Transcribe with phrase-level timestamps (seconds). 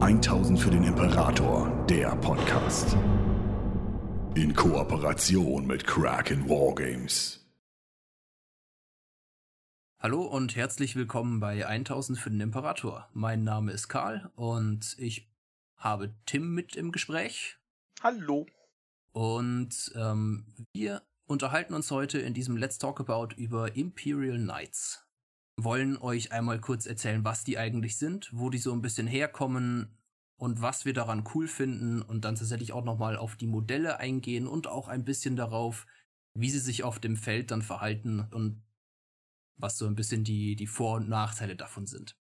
[0.00, 2.96] 1000 für den Imperator, der Podcast.
[4.34, 7.48] In Kooperation mit Kraken Wargames.
[10.00, 13.08] Hallo und herzlich willkommen bei 1000 für den Imperator.
[13.12, 15.30] Mein Name ist Karl und ich
[15.76, 17.56] habe Tim mit im Gespräch.
[18.02, 18.46] Hallo.
[19.12, 25.03] Und ähm, wir unterhalten uns heute in diesem Let's Talk About über Imperial Knights
[25.56, 29.96] wollen euch einmal kurz erzählen, was die eigentlich sind, wo die so ein bisschen herkommen
[30.36, 34.46] und was wir daran cool finden und dann tatsächlich auch nochmal auf die Modelle eingehen
[34.46, 35.86] und auch ein bisschen darauf,
[36.34, 38.62] wie sie sich auf dem Feld dann verhalten und
[39.56, 42.18] was so ein bisschen die, die Vor- und Nachteile davon sind.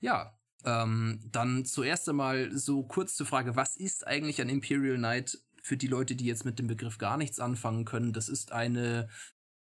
[0.00, 5.40] Ja, ähm, dann zuerst einmal so kurz zur Frage, was ist eigentlich ein Imperial Knight
[5.62, 8.12] für die Leute, die jetzt mit dem Begriff gar nichts anfangen können?
[8.12, 9.08] Das ist eine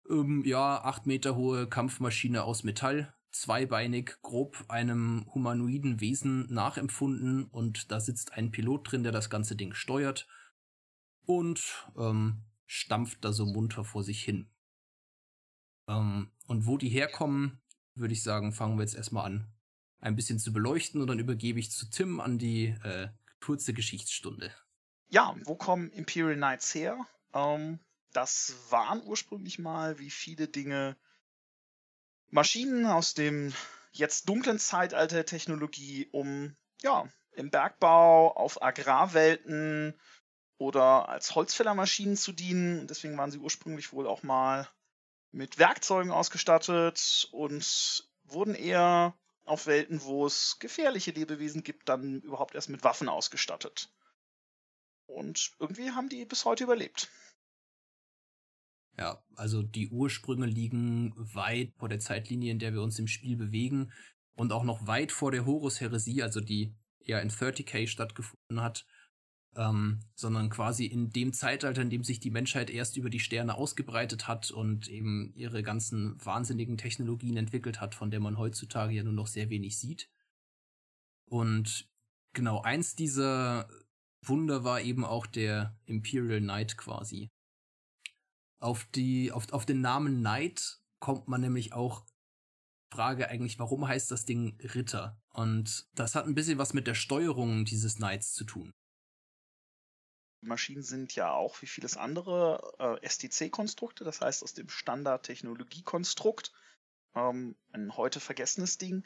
[0.09, 7.91] ähm, ja, acht Meter hohe Kampfmaschine aus Metall, zweibeinig, grob einem humanoiden Wesen nachempfunden und
[7.91, 10.28] da sitzt ein Pilot drin, der das ganze Ding steuert
[11.25, 14.50] und ähm, stampft da so munter vor sich hin.
[15.88, 17.62] Ähm, und wo die herkommen,
[17.95, 19.52] würde ich sagen, fangen wir jetzt erstmal an,
[20.00, 23.09] ein bisschen zu beleuchten und dann übergebe ich zu Tim an die äh,
[23.41, 24.52] kurze Geschichtsstunde.
[25.09, 26.97] Ja, wo kommen Imperial Knights her?
[27.34, 27.80] Ähm,
[28.14, 30.98] das waren ursprünglich mal, wie viele Dinge,
[32.30, 33.54] Maschinen aus dem
[33.92, 40.00] jetzt dunklen Zeitalter der Technologie, um ja, im Bergbau, auf Agrarwelten
[40.58, 42.88] oder als Holzfällermaschinen zu dienen.
[42.88, 44.68] Deswegen waren sie ursprünglich wohl auch mal
[45.32, 49.16] mit Werkzeugen ausgestattet und wurden eher
[49.46, 53.90] auf Welten, wo es gefährliche Lebewesen gibt, dann überhaupt erst mit Waffen ausgestattet.
[55.08, 57.10] Und irgendwie haben die bis heute überlebt.
[58.98, 63.38] Ja, also die Ursprünge liegen weit vor der Zeitlinie, in der wir uns im Spiel
[63.38, 63.92] bewegen
[64.36, 68.86] und auch noch weit vor der Horus-Heresie, also die ja in 30k stattgefunden hat,
[69.56, 73.56] ähm, sondern quasi in dem Zeitalter, in dem sich die Menschheit erst über die Sterne
[73.56, 79.03] ausgebreitet hat und eben ihre ganzen wahnsinnigen Technologien entwickelt hat, von der man heutzutage ja
[79.03, 80.09] nur noch sehr wenig sieht.
[81.25, 81.90] Und
[82.34, 83.69] genau eins dieser
[84.22, 87.30] Wunder war eben auch der Imperial Knight quasi.
[88.59, 92.06] Auf, die, auf, auf den Namen Knight kommt man nämlich auch
[92.92, 95.22] Frage eigentlich, warum heißt das Ding Ritter?
[95.30, 98.74] Und das hat ein bisschen was mit der Steuerung dieses Knights zu tun.
[100.42, 106.52] Maschinen sind ja auch wie vieles andere äh, STC-Konstrukte, das heißt aus dem Standard-Technologie-Konstrukt.
[107.16, 109.06] Ähm, ein heute vergessenes Ding.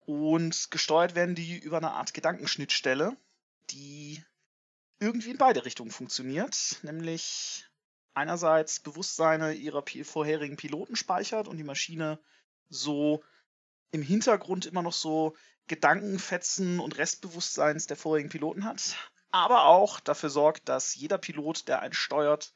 [0.00, 3.16] Und gesteuert werden die über eine Art Gedankenschnittstelle,
[3.70, 4.24] die
[4.98, 7.68] irgendwie in beide Richtungen funktioniert, nämlich
[8.14, 12.18] einerseits Bewusstseine ihrer vorherigen Piloten speichert und die Maschine
[12.68, 13.22] so
[13.90, 15.34] im Hintergrund immer noch so
[15.68, 18.96] Gedankenfetzen und Restbewusstseins der vorigen Piloten hat,
[19.30, 22.54] aber auch dafür sorgt, dass jeder Pilot, der einen steuert,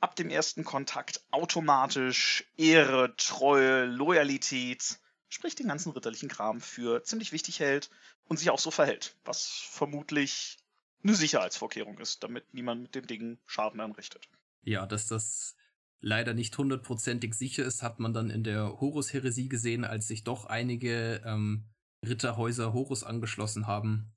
[0.00, 7.32] ab dem ersten Kontakt automatisch Ehre, Treue, Loyalität, sprich den ganzen ritterlichen Kram für ziemlich
[7.32, 7.90] wichtig hält
[8.28, 10.58] und sich auch so verhält, was vermutlich
[11.02, 14.28] eine Sicherheitsvorkehrung ist, damit niemand mit dem Ding Schaden anrichtet.
[14.68, 15.56] Ja, dass das
[16.00, 20.44] leider nicht hundertprozentig sicher ist, hat man dann in der Horus-Heresie gesehen, als sich doch
[20.44, 21.64] einige ähm,
[22.06, 24.12] Ritterhäuser Horus angeschlossen haben.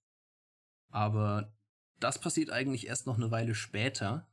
[0.91, 1.55] Aber
[2.01, 4.27] das passiert eigentlich erst noch eine Weile später.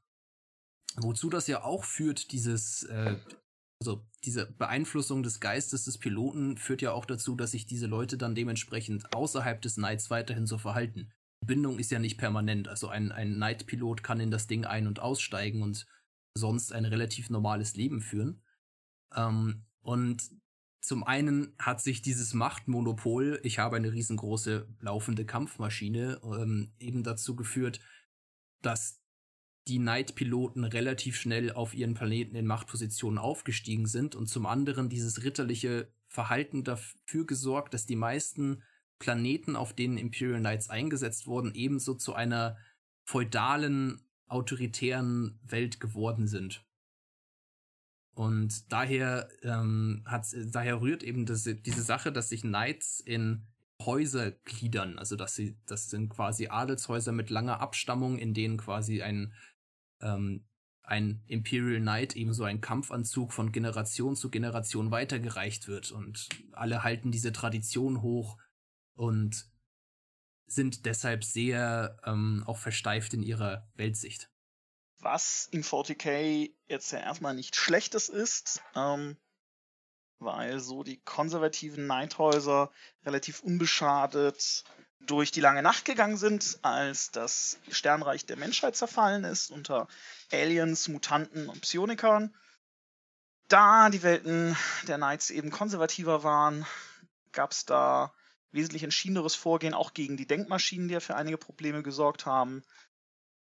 [0.96, 3.16] Wozu das ja auch führt, dieses, äh,
[3.80, 8.18] also diese Beeinflussung des Geistes des Piloten führt ja auch dazu, dass sich diese Leute
[8.18, 11.12] dann dementsprechend außerhalb des Knights weiterhin so verhalten.
[11.44, 14.88] Die Bindung ist ja nicht permanent, also ein, ein Knight-Pilot kann in das Ding ein-
[14.88, 15.86] und aussteigen und
[16.38, 18.42] sonst ein relativ normales Leben führen.
[19.14, 20.22] Ähm, und
[20.80, 27.36] zum einen hat sich dieses Machtmonopol, ich habe eine riesengroße laufende Kampfmaschine, ähm, eben dazu
[27.36, 27.80] geführt,
[28.62, 29.00] dass
[29.66, 35.22] die Night-Piloten relativ schnell auf ihren Planeten in Machtpositionen aufgestiegen sind und zum anderen dieses
[35.22, 38.62] ritterliche Verhalten dafür gesorgt, dass die meisten
[38.98, 42.56] Planeten, auf denen Imperial Knights eingesetzt wurden, ebenso zu einer
[43.04, 46.64] feudalen autoritären Welt geworden sind.
[48.14, 53.46] Und daher ähm, hat daher rührt eben das, diese Sache, dass sich Knights in
[53.80, 59.02] Häuser gliedern, also dass sie, das sind quasi Adelshäuser mit langer Abstammung, in denen quasi
[59.02, 59.32] ein
[60.00, 60.48] ähm,
[60.88, 65.92] ein Imperial Knight eben so ein Kampfanzug von Generation zu Generation weitergereicht wird.
[65.92, 68.38] Und alle halten diese Tradition hoch.
[68.94, 69.50] Und
[70.48, 74.30] sind deshalb sehr ähm, auch versteift in ihrer Weltsicht.
[75.00, 79.16] Was in 40k jetzt ja erstmal nicht Schlechtes ist, ähm,
[80.18, 82.70] weil so die konservativen Neidhäuser
[83.04, 84.64] relativ unbeschadet
[85.00, 89.86] durch die lange Nacht gegangen sind, als das Sternreich der Menschheit zerfallen ist unter
[90.32, 92.34] Aliens, Mutanten und Psionikern.
[93.46, 94.56] Da die Welten
[94.86, 96.66] der Knights eben konservativer waren,
[97.32, 98.12] gab es da
[98.52, 102.62] wesentlich entschiedeneres Vorgehen, auch gegen die Denkmaschinen, die ja für einige Probleme gesorgt haben.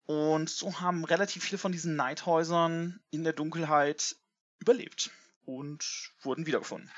[0.05, 4.15] Und so haben relativ viele von diesen Neidhäusern in der Dunkelheit
[4.59, 5.11] überlebt
[5.45, 6.89] und wurden wiedergefunden.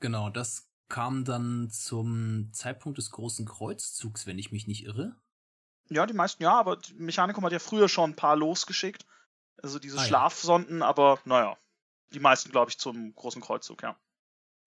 [0.00, 5.16] Genau, das kam dann zum Zeitpunkt des großen Kreuzzugs, wenn ich mich nicht irre.
[5.88, 9.06] Ja, die meisten ja, aber Mechanikum hat ja früher schon ein paar losgeschickt.
[9.62, 10.86] Also diese ah, Schlafsonden, ja.
[10.86, 11.56] aber naja,
[12.12, 13.96] die meisten, glaube ich, zum großen Kreuzzug, ja.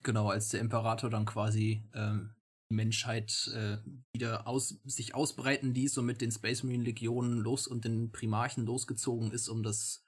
[0.04, 2.34] Genau, als der Imperator dann quasi ähm,
[2.70, 3.78] Menschheit äh,
[4.14, 8.66] wieder aus, sich ausbreiten ließ und mit den Space Marine Legionen los und den Primarchen
[8.66, 10.06] losgezogen ist, um das,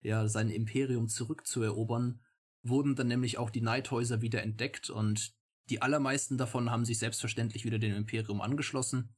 [0.00, 2.20] ja, sein Imperium zurückzuerobern,
[2.62, 5.34] wurden dann nämlich auch die Neidhäuser wieder entdeckt und
[5.68, 9.14] die allermeisten davon haben sich selbstverständlich wieder dem Imperium angeschlossen.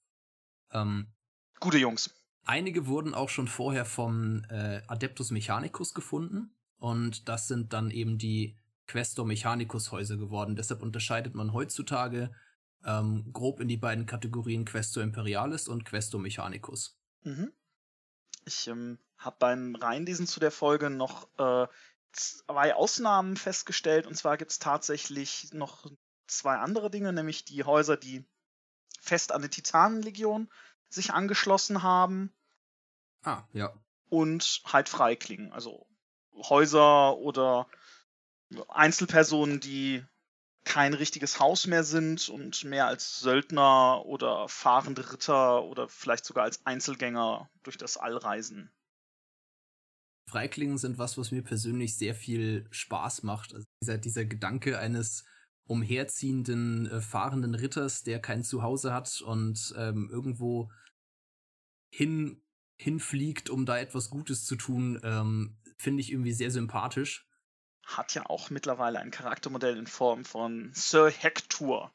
[0.73, 1.12] Ähm,
[1.61, 2.15] Gute Jungs.
[2.44, 8.19] Einige wurden auch schon vorher vom äh, Adeptus Mechanicus gefunden und das sind dann eben
[8.19, 10.56] die Questor Mechanicus Häuser geworden.
[10.56, 12.35] Deshalb unterscheidet man heutzutage
[12.85, 16.99] ähm, grob in die beiden Kategorien Questo Imperialis und Questo Mechanicus.
[17.23, 17.53] Mhm.
[18.47, 21.67] Ich ähm, habe beim Reinlesen zu der Folge noch äh,
[22.13, 24.07] zwei Ausnahmen festgestellt.
[24.07, 25.91] Und zwar gibt es tatsächlich noch
[26.27, 28.25] zwei andere Dinge, nämlich die Häuser, die
[29.01, 30.51] fest an die Titanenlegion
[30.89, 32.33] sich angeschlossen haben.
[33.23, 33.73] Ah, ja.
[34.09, 35.53] Und halt Freiklingen.
[35.53, 35.87] Also
[36.33, 37.67] Häuser oder
[38.69, 40.05] Einzelpersonen, die
[40.64, 46.44] kein richtiges Haus mehr sind und mehr als Söldner oder fahrende Ritter oder vielleicht sogar
[46.44, 48.70] als Einzelgänger durch das All reisen.
[50.31, 53.55] Freiklingen sind was, was mir persönlich sehr viel Spaß macht.
[53.55, 55.25] Also dieser, dieser Gedanke eines
[55.66, 60.70] umherziehenden, äh, fahrenden Ritters, der kein Zuhause hat und ähm, irgendwo
[61.94, 62.43] hin,
[62.76, 67.28] hinfliegt, um da etwas Gutes zu tun, ähm, finde ich irgendwie sehr sympathisch
[67.87, 71.93] hat ja auch mittlerweile ein Charaktermodell in Form von Sir Hector.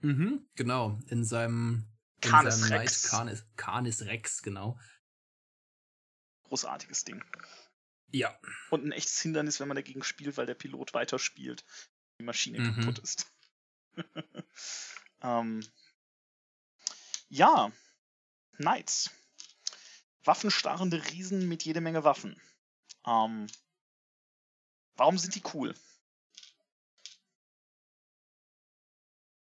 [0.00, 0.98] Mhm, genau.
[1.08, 1.86] In seinem,
[2.20, 3.02] Canis in seinem Rex.
[3.10, 4.78] Canis, Canis Rex, genau.
[6.44, 7.24] Großartiges Ding.
[8.12, 8.36] Ja.
[8.70, 11.64] Und ein echtes Hindernis, wenn man dagegen spielt, weil der Pilot weiterspielt.
[12.18, 12.74] Die Maschine mhm.
[12.74, 13.32] kaputt ist.
[15.22, 15.64] ähm,
[17.28, 17.70] ja.
[18.56, 19.10] Knights.
[20.24, 22.40] Waffenstarrende Riesen mit jede Menge Waffen.
[23.06, 23.46] Ähm,
[25.00, 25.74] Warum sind die cool?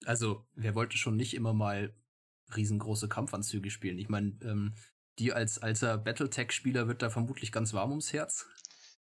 [0.06, 1.96] Also, wer wollte schon nicht immer mal
[2.56, 3.98] riesengroße Kampfanzüge spielen?
[3.98, 4.76] Ich meine, ähm,
[5.18, 8.46] die als alter Battletech-Spieler wird da vermutlich ganz warm ums Herz.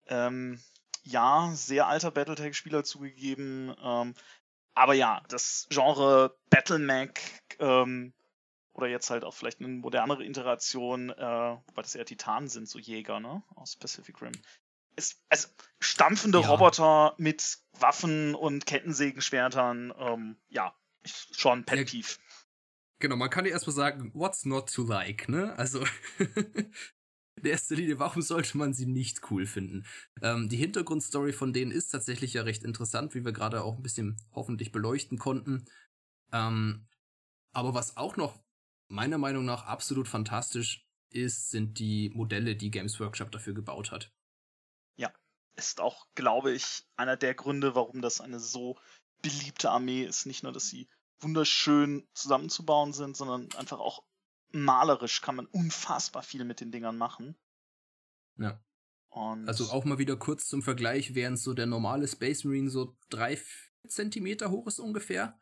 [0.05, 0.63] Ähm,
[1.03, 3.75] ja, sehr alter Battletech-Spieler zugegeben.
[3.83, 4.15] Ähm,
[4.75, 7.19] aber ja, das Genre Battlemech
[7.59, 8.13] ähm,
[8.71, 12.79] oder jetzt halt auch vielleicht eine modernere Iteration, äh, wobei das eher Titanen sind, so
[12.79, 13.43] Jäger, ne?
[13.55, 14.31] Aus Pacific Rim
[14.95, 15.47] ist, also
[15.79, 16.47] stampfende ja.
[16.47, 20.75] Roboter mit Waffen und Kettensägenschwertern, ähm, ja,
[21.05, 22.05] schon pet ja,
[22.99, 25.53] Genau, man kann ja erstmal sagen, what's not to like, ne?
[25.57, 25.83] Also,
[26.19, 29.85] in erster Linie, warum sollte man sie nicht cool finden?
[30.21, 33.83] Ähm, die Hintergrundstory von denen ist tatsächlich ja recht interessant, wie wir gerade auch ein
[33.83, 35.65] bisschen hoffentlich beleuchten konnten.
[36.31, 36.87] Ähm,
[37.51, 38.41] aber was auch noch
[38.87, 44.13] meiner Meinung nach absolut fantastisch ist, sind die Modelle, die Games Workshop dafür gebaut hat
[45.55, 48.77] ist auch, glaube ich, einer der Gründe, warum das eine so
[49.21, 50.25] beliebte Armee ist.
[50.25, 50.87] Nicht nur, dass sie
[51.19, 54.03] wunderschön zusammenzubauen sind, sondern einfach auch
[54.51, 57.35] malerisch kann man unfassbar viel mit den Dingern machen.
[58.37, 58.63] Ja.
[59.09, 62.97] Und also auch mal wieder kurz zum Vergleich, während so der normale Space Marine so
[63.09, 63.39] drei
[63.87, 65.39] Zentimeter hoch ist ungefähr,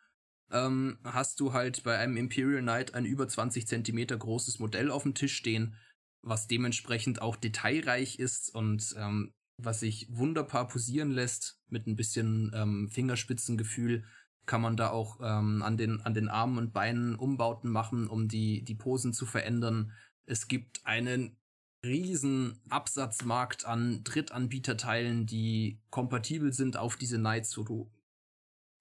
[0.51, 5.03] ähm, hast du halt bei einem Imperial Knight ein über 20 Zentimeter großes Modell auf
[5.03, 5.77] dem Tisch stehen,
[6.21, 12.51] was dementsprechend auch detailreich ist und ähm, was sich wunderbar posieren lässt, mit ein bisschen
[12.53, 14.03] ähm, Fingerspitzengefühl,
[14.45, 18.27] kann man da auch ähm, an, den, an den Armen und Beinen Umbauten machen, um
[18.27, 19.91] die, die Posen zu verändern.
[20.25, 21.37] Es gibt einen
[21.83, 27.91] riesen Absatzmarkt an Drittanbieterteilen, die kompatibel sind auf diese Knights, wo du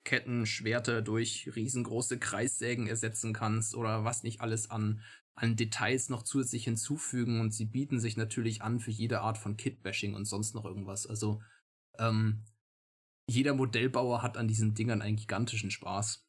[0.04, 5.02] Ketten, Schwerter durch riesengroße Kreissägen ersetzen kannst oder was nicht alles an
[5.40, 9.56] an Details noch zusätzlich hinzufügen und sie bieten sich natürlich an für jede Art von
[9.56, 11.06] Kitbashing und sonst noch irgendwas.
[11.06, 11.40] Also
[11.98, 12.44] ähm,
[13.26, 16.26] jeder Modellbauer hat an diesen Dingern einen gigantischen Spaß.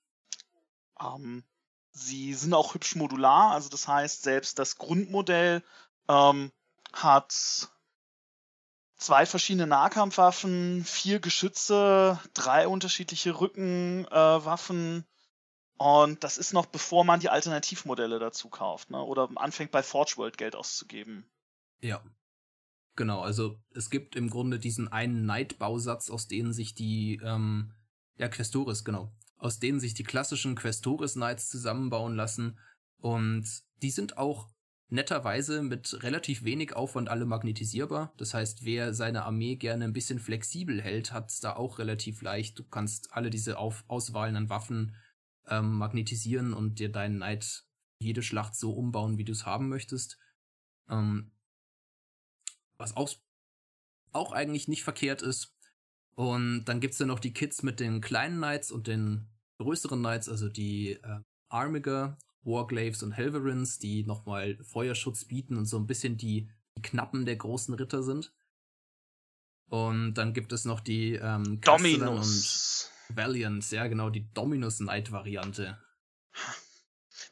[1.02, 1.44] Ähm,
[1.92, 5.62] sie sind auch hübsch modular, also das heißt, selbst das Grundmodell
[6.08, 6.54] ähm,
[6.94, 7.70] hat
[8.96, 15.11] zwei verschiedene Nahkampfwaffen, vier Geschütze, drei unterschiedliche Rückenwaffen, äh,
[15.82, 19.02] Und das ist noch bevor man die Alternativmodelle dazu kauft, ne?
[19.02, 21.26] Oder anfängt bei Forge World Geld auszugeben.
[21.80, 22.04] Ja.
[22.96, 27.74] Genau, also es gibt im Grunde diesen einen Knight-Bausatz, aus denen sich die, ähm,
[28.18, 32.60] ja, Questoris, genau, aus denen sich die klassischen Questoris Knights zusammenbauen lassen.
[33.00, 33.48] Und
[33.82, 34.50] die sind auch
[34.90, 38.14] netterweise mit relativ wenig Aufwand alle magnetisierbar.
[38.18, 42.22] Das heißt, wer seine Armee gerne ein bisschen flexibel hält, hat es da auch relativ
[42.22, 42.60] leicht.
[42.60, 44.96] Du kannst alle diese Auf Auswahlen an Waffen
[45.48, 47.66] ähm, magnetisieren und dir deinen Knight
[48.00, 50.18] jede Schlacht so umbauen, wie du es haben möchtest.
[50.90, 51.32] Ähm,
[52.78, 53.12] was auch,
[54.12, 55.56] auch eigentlich nicht verkehrt ist.
[56.16, 59.28] Und dann gibt's ja noch die Kits mit den kleinen Knights und den
[59.60, 61.20] größeren Knights, also die äh,
[61.50, 67.26] Armiger, Warglaves und Helverins, die nochmal Feuerschutz bieten und so ein bisschen die, die Knappen
[67.26, 68.34] der großen Ritter sind.
[69.68, 72.81] Und dann gibt es noch die ähm, Dominus
[73.16, 75.82] Valiant, ja genau, die Dominus Knight Variante.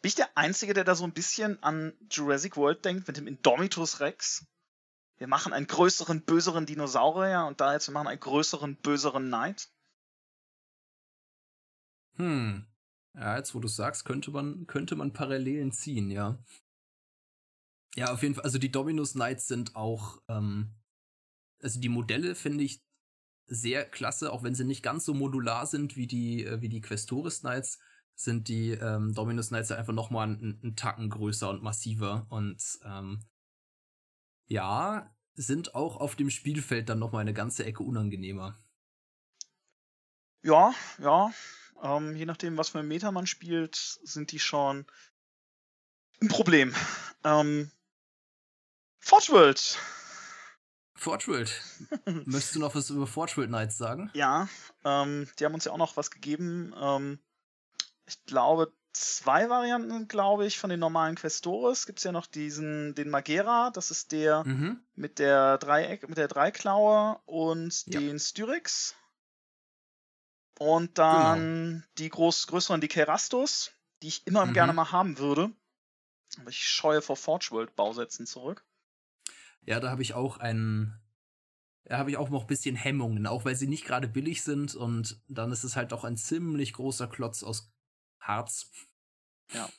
[0.02, 3.28] Bin ich der Einzige, der da so ein bisschen an Jurassic World denkt mit dem
[3.28, 4.46] Indomitus Rex?
[5.18, 9.70] Wir machen einen größeren, böseren Dinosaurier und da jetzt wir machen einen größeren, böseren Knight?
[12.16, 12.66] Hm.
[13.16, 16.42] Ja, jetzt wo du sagst, könnte man, könnte man Parallelen ziehen, ja.
[17.96, 18.46] Ja, auf jeden Fall.
[18.46, 20.76] Also die Dominus Knights sind auch, ähm,
[21.62, 22.82] also die Modelle finde ich
[23.50, 26.82] sehr klasse, auch wenn sie nicht ganz so modular sind wie die, äh, wie die
[26.82, 27.80] Questoris Knights,
[28.16, 33.26] sind die ähm, Dominus Knights einfach nochmal einen, einen Tacken größer und massiver und ähm,
[34.48, 38.60] ja, sind auch auf dem Spielfeld dann nochmal eine ganze Ecke unangenehmer.
[40.42, 41.32] Ja, ja,
[41.82, 44.86] ähm, je nachdem, was für ein Meta man spielt, sind die schon
[46.22, 46.74] ein Problem.
[47.24, 47.72] Ähm,
[49.00, 49.56] Forge
[51.06, 51.22] World.
[51.22, 52.28] Forge World.
[52.28, 54.10] Möchtest du noch was über Forge World Knights sagen?
[54.14, 54.48] Ja,
[54.84, 56.74] ähm, die haben uns ja auch noch was gegeben.
[56.80, 57.20] Ähm,
[58.06, 61.86] ich glaube, zwei Varianten, glaube ich, von den normalen Questores.
[61.86, 64.84] Gibt es ja noch diesen, den Magera, das ist der mhm.
[64.96, 68.00] mit der Dreieck, mit der Dreiklaue und ja.
[68.00, 68.96] den Styrix.
[70.60, 71.84] Und dann genau.
[71.98, 74.54] die groß, größeren, die Kerastos, die ich immer mhm.
[74.54, 75.52] gerne mal haben würde.
[76.38, 78.66] Aber ich scheue vor Forge World Bausätzen zurück.
[79.70, 81.00] Ja, da habe ich auch einen.
[81.84, 84.74] Da habe ich auch noch ein bisschen Hemmungen, auch weil sie nicht gerade billig sind
[84.76, 87.72] und dann ist es halt auch ein ziemlich großer Klotz aus
[88.20, 88.72] Harz.
[89.54, 89.70] Ja.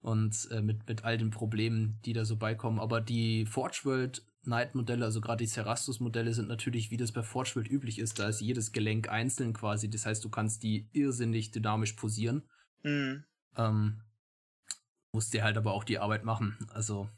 [0.00, 2.80] Und äh, mit, mit all den Problemen, die da so beikommen.
[2.80, 7.52] Aber die Forge World Knight-Modelle, also gerade die Cerastus-Modelle, sind natürlich, wie das bei Forge
[7.54, 9.88] World üblich ist, da ist jedes Gelenk einzeln quasi.
[9.88, 12.42] Das heißt, du kannst die irrsinnig dynamisch posieren.
[12.82, 13.24] Mhm.
[13.56, 14.02] Ähm,
[15.12, 16.58] musst dir halt aber auch die Arbeit machen.
[16.72, 17.08] Also.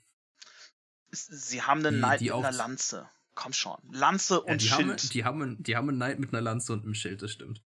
[1.14, 3.08] Sie haben einen Knight mit einer Lanze.
[3.34, 3.78] Komm schon.
[3.90, 5.00] Lanze und ja, die Schild.
[5.00, 7.62] Haben, die, haben, die haben einen Knight mit einer Lanze und einem Schild, das stimmt.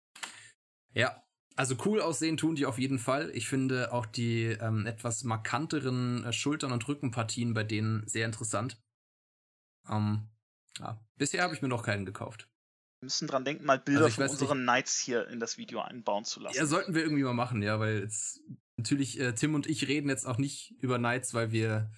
[0.92, 1.24] Ja,
[1.56, 3.30] also cool aussehen tun die auf jeden Fall.
[3.34, 8.80] Ich finde auch die ähm, etwas markanteren äh, Schultern- und Rückenpartien bei denen sehr interessant.
[9.88, 10.28] Ähm,
[10.78, 11.00] ja.
[11.16, 12.48] Bisher habe ich mir noch keinen gekauft.
[13.00, 14.66] Wir müssen dran denken, mal Bilder also von unseren nicht.
[14.66, 16.56] Knights hier in das Video einbauen zu lassen.
[16.56, 18.40] Ja, sollten wir irgendwie mal machen, ja, weil jetzt
[18.76, 21.90] natürlich äh, Tim und ich reden jetzt auch nicht über Knights, weil wir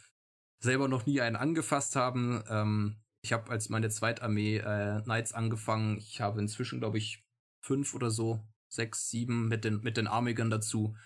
[0.59, 2.43] selber noch nie einen angefasst haben.
[2.49, 5.99] Ähm, ich habe als meine Zweitarmee äh, Knights angefangen.
[5.99, 7.25] Ich habe inzwischen, glaube ich,
[7.61, 10.97] fünf oder so sechs, sieben mit den, mit den Armigern dazu.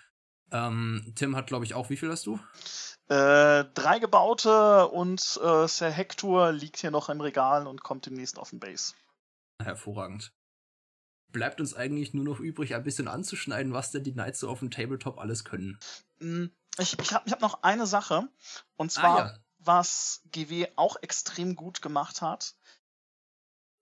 [0.52, 2.38] Ähm, Tim hat, glaube ich, auch, wie viel hast du?
[3.08, 8.38] Äh, drei gebaute und äh, Sir Hector liegt hier noch im Regal und kommt demnächst
[8.38, 8.94] auf den Base.
[9.62, 10.32] Hervorragend.
[11.32, 14.58] Bleibt uns eigentlich nur noch übrig, ein bisschen anzuschneiden, was denn die Knights so auf
[14.58, 15.78] dem Tabletop alles können.
[16.20, 18.28] Hm, ich, ich habe ich hab noch eine Sache.
[18.76, 19.38] Und zwar, ah, ja.
[19.58, 22.54] was GW auch extrem gut gemacht hat.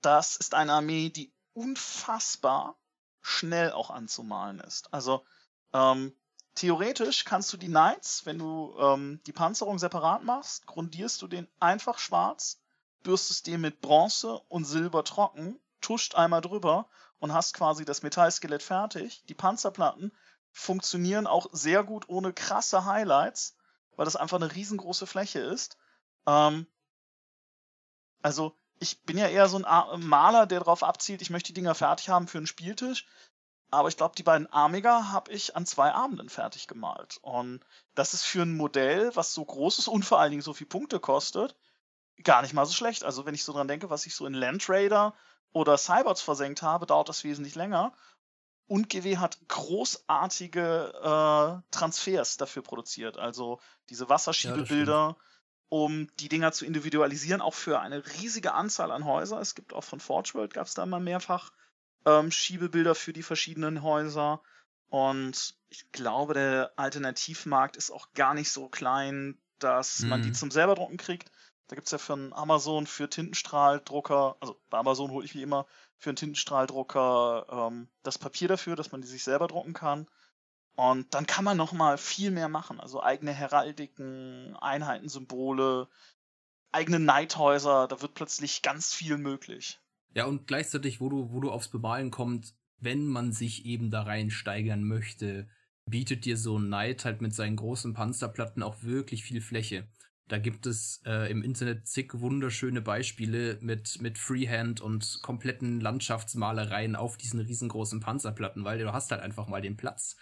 [0.00, 2.78] Das ist eine Armee, die unfassbar
[3.21, 4.92] schnell auch anzumalen ist.
[4.92, 5.25] Also
[5.73, 6.14] ähm,
[6.54, 11.49] theoretisch kannst du die Knights, wenn du ähm, die Panzerung separat machst, grundierst du den
[11.61, 12.61] einfach schwarz,
[13.02, 18.62] bürstest den mit Bronze und Silber trocken, tuscht einmal drüber und hast quasi das Metallskelett
[18.62, 19.25] fertig.
[19.28, 20.12] Die Panzerplatten
[20.59, 23.57] funktionieren auch sehr gut ohne krasse Highlights,
[23.97, 25.79] weil das einfach eine riesengroße Fläche ist.
[26.27, 26.67] Ähm,
[28.23, 31.75] also ich bin ja eher so ein Maler, der darauf abzielt, ich möchte die Dinger
[31.75, 33.07] fertig haben für einen Spieltisch.
[33.71, 37.19] Aber ich glaube, die beiden Amiga habe ich an zwei Abenden fertig gemalt.
[37.23, 37.61] Und
[37.95, 40.67] das ist für ein Modell, was so groß ist und vor allen Dingen so viel
[40.67, 41.55] Punkte kostet,
[42.25, 43.05] gar nicht mal so schlecht.
[43.05, 45.15] Also wenn ich so dran denke, was ich so in Land Raider
[45.53, 47.93] oder Cybots versenkt habe, dauert das wesentlich länger.
[48.69, 53.19] Und GW hat großartige äh, Transfers dafür produziert.
[53.19, 55.17] Also diese Wasserschiebebilder, ja,
[55.71, 59.41] um die Dinger zu individualisieren, auch für eine riesige Anzahl an Häuser.
[59.41, 61.51] Es gibt auch von Forge World gab es da mal mehrfach
[62.05, 64.43] ähm, Schiebebilder für die verschiedenen Häuser.
[64.91, 70.35] Und ich glaube, der Alternativmarkt ist auch gar nicht so klein, dass man die Mhm.
[70.35, 71.31] zum selber drucken kriegt.
[71.69, 75.67] Da gibt's ja von Amazon für Tintenstrahldrucker, also bei Amazon hole ich wie immer
[75.99, 80.07] für einen Tintenstrahldrucker ähm, das Papier dafür, dass man die sich selber drucken kann.
[80.76, 82.78] Und dann kann man noch mal viel mehr machen.
[82.78, 85.88] Also eigene Heraldiken, Einheitensymbole,
[86.71, 87.88] eigene Neidhäuser.
[87.88, 89.81] Da wird plötzlich ganz viel möglich.
[90.14, 94.02] Ja, und gleichzeitig, wo du, wo du aufs Bemalen kommt, wenn man sich eben da
[94.02, 95.49] reinsteigern möchte,
[95.85, 99.88] bietet dir so ein Knight halt mit seinen großen Panzerplatten auch wirklich viel Fläche.
[100.29, 106.97] Da gibt es äh, im Internet zig wunderschöne Beispiele mit, mit Freehand und kompletten Landschaftsmalereien
[106.97, 110.17] auf diesen riesengroßen Panzerplatten, weil du hast halt einfach mal den Platz.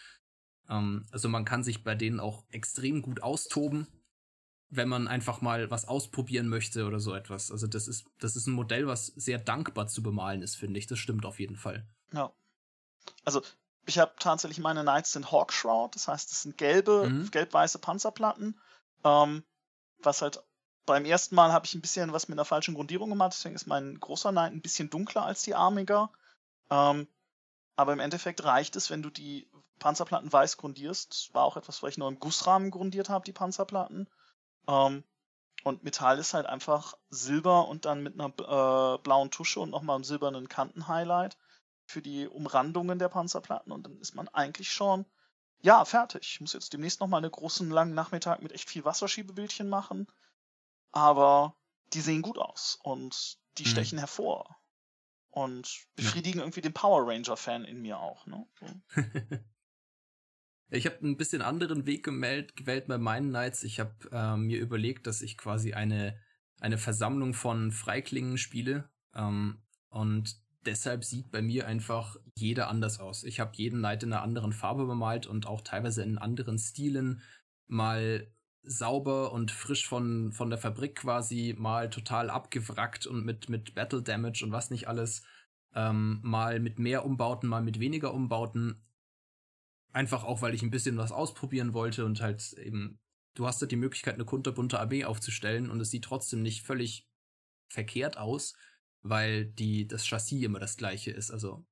[0.68, 3.88] Ähm, also man kann sich bei denen auch extrem gut austoben,
[4.68, 7.50] wenn man einfach mal was ausprobieren möchte oder so etwas.
[7.50, 10.86] Also das ist, das ist ein Modell, was sehr dankbar zu bemalen ist, finde ich.
[10.86, 11.86] Das stimmt auf jeden Fall.
[12.12, 12.32] Ja.
[13.24, 13.42] Also
[13.86, 17.30] ich habe tatsächlich meine Knights in Hawk Shroud, das heißt, es sind gelbe, Mhm.
[17.30, 18.60] gelb-weiße Panzerplatten.
[19.04, 19.44] Ähm,
[20.02, 20.42] was halt
[20.86, 23.66] beim ersten Mal habe ich ein bisschen was mit einer falschen Grundierung gemacht, deswegen ist
[23.66, 26.10] mein großer Knight ein bisschen dunkler als die Armiger.
[26.70, 27.08] Ähm,
[27.74, 31.10] aber im Endeffekt reicht es, wenn du die Panzerplatten weiß grundierst.
[31.10, 34.08] Das war auch etwas, was ich nur im Gussrahmen grundiert habe, die Panzerplatten.
[34.68, 35.04] Ähm,
[35.64, 39.96] und Metall ist halt einfach Silber und dann mit einer äh, blauen Tusche und nochmal
[39.96, 41.36] einem silbernen Kantenhighlight
[41.86, 45.06] für die Umrandungen der Panzerplatten und dann ist man eigentlich schon,
[45.62, 46.22] ja, fertig.
[46.22, 50.06] Ich muss jetzt demnächst nochmal einen großen langen Nachmittag mit echt viel Wasserschiebebildchen machen,
[50.92, 51.56] aber
[51.92, 53.68] die sehen gut aus und die Mhm.
[53.68, 54.56] stechen hervor
[55.30, 58.26] und befriedigen irgendwie den Power Ranger-Fan in mir auch.
[58.26, 58.46] Ne?
[58.60, 58.66] So.
[60.68, 63.62] Ich habe einen bisschen anderen Weg gewählt, gewählt bei meinen Knights.
[63.62, 66.20] Ich habe ähm, mir überlegt, dass ich quasi eine,
[66.58, 68.90] eine Versammlung von Freiklingen spiele.
[69.14, 70.34] Ähm, und
[70.66, 73.24] deshalb sieht bei mir einfach jeder anders aus.
[73.24, 77.22] Ich habe jeden Knight in einer anderen Farbe bemalt und auch teilweise in anderen Stilen.
[77.68, 78.32] Mal
[78.62, 84.02] sauber und frisch von, von der Fabrik quasi, mal total abgewrackt und mit, mit Battle
[84.02, 85.22] Damage und was nicht alles.
[85.74, 88.82] Ähm, mal mit mehr Umbauten, mal mit weniger Umbauten.
[89.92, 92.98] Einfach auch, weil ich ein bisschen was ausprobieren wollte und halt eben,
[93.34, 97.08] du hast halt die Möglichkeit, eine kunterbunte AB aufzustellen und es sieht trotzdem nicht völlig
[97.68, 98.54] verkehrt aus,
[99.08, 101.30] weil die, das Chassis immer das gleiche ist.
[101.30, 101.66] Also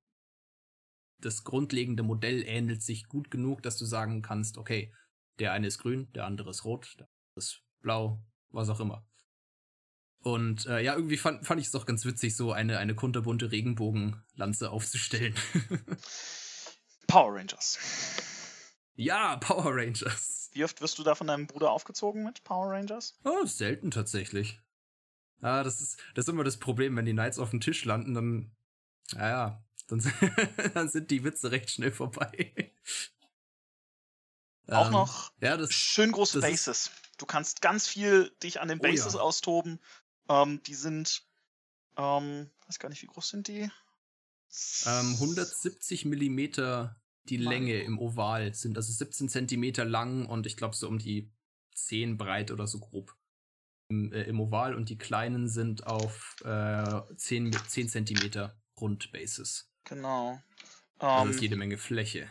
[1.19, 4.93] das grundlegende Modell ähnelt sich gut genug, dass du sagen kannst, okay,
[5.39, 9.05] der eine ist grün, der andere ist rot, der andere ist blau, was auch immer.
[10.19, 13.51] Und äh, ja, irgendwie fand, fand ich es doch ganz witzig, so eine, eine kunterbunte
[13.51, 15.35] Regenbogenlanze aufzustellen.
[17.07, 17.77] Power Rangers.
[18.95, 20.49] ja, Power Rangers.
[20.53, 23.19] Wie oft wirst du da von deinem Bruder aufgezogen mit Power Rangers?
[23.23, 24.59] Oh, selten tatsächlich.
[25.45, 28.15] Ah, das ist, das ist immer das Problem, wenn die Knights auf dem Tisch landen,
[28.15, 28.51] dann,
[29.13, 30.01] naja, dann,
[30.73, 32.73] dann sind die Witze recht schnell vorbei.
[34.67, 36.91] Auch Ähm, noch Ja, das, schön große das Bases.
[37.19, 38.91] Du kannst ganz viel dich an den Oh ja.
[38.91, 39.79] Bases austoben.
[40.29, 41.27] Ähm, die sind,
[41.95, 43.69] ähm, weiß gar nicht, wie groß sind die?
[44.87, 50.57] ähm, 170 Millimeter die Mein Länge im Oval sind, also 17 Zentimeter lang und ich
[50.57, 51.31] glaube so um die
[51.75, 53.15] 10 breit oder so grob
[53.89, 59.69] im, äh, im Oval und die kleinen sind auf äh, 10, mit 10 Zentimeter Grundbases.
[59.85, 60.39] Genau.
[60.99, 62.27] Also Ähm, ist jede Menge Fläche.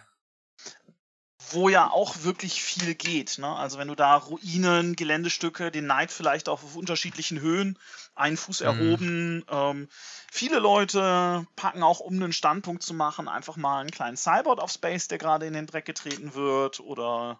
[1.52, 3.38] wo ja auch wirklich viel geht.
[3.38, 3.46] Ne?
[3.46, 7.78] Also wenn du da Ruinen, Geländestücke, den Knight vielleicht auch auf unterschiedlichen Höhen,
[8.14, 8.66] einen Fuß Mhm.
[8.66, 9.44] erhoben.
[9.50, 9.88] Ähm,
[10.30, 14.70] viele Leute packen auch, um einen Standpunkt zu machen, einfach mal einen kleinen Cyborg auf
[14.72, 16.80] Space, der gerade in den Dreck getreten wird.
[16.80, 17.38] Oder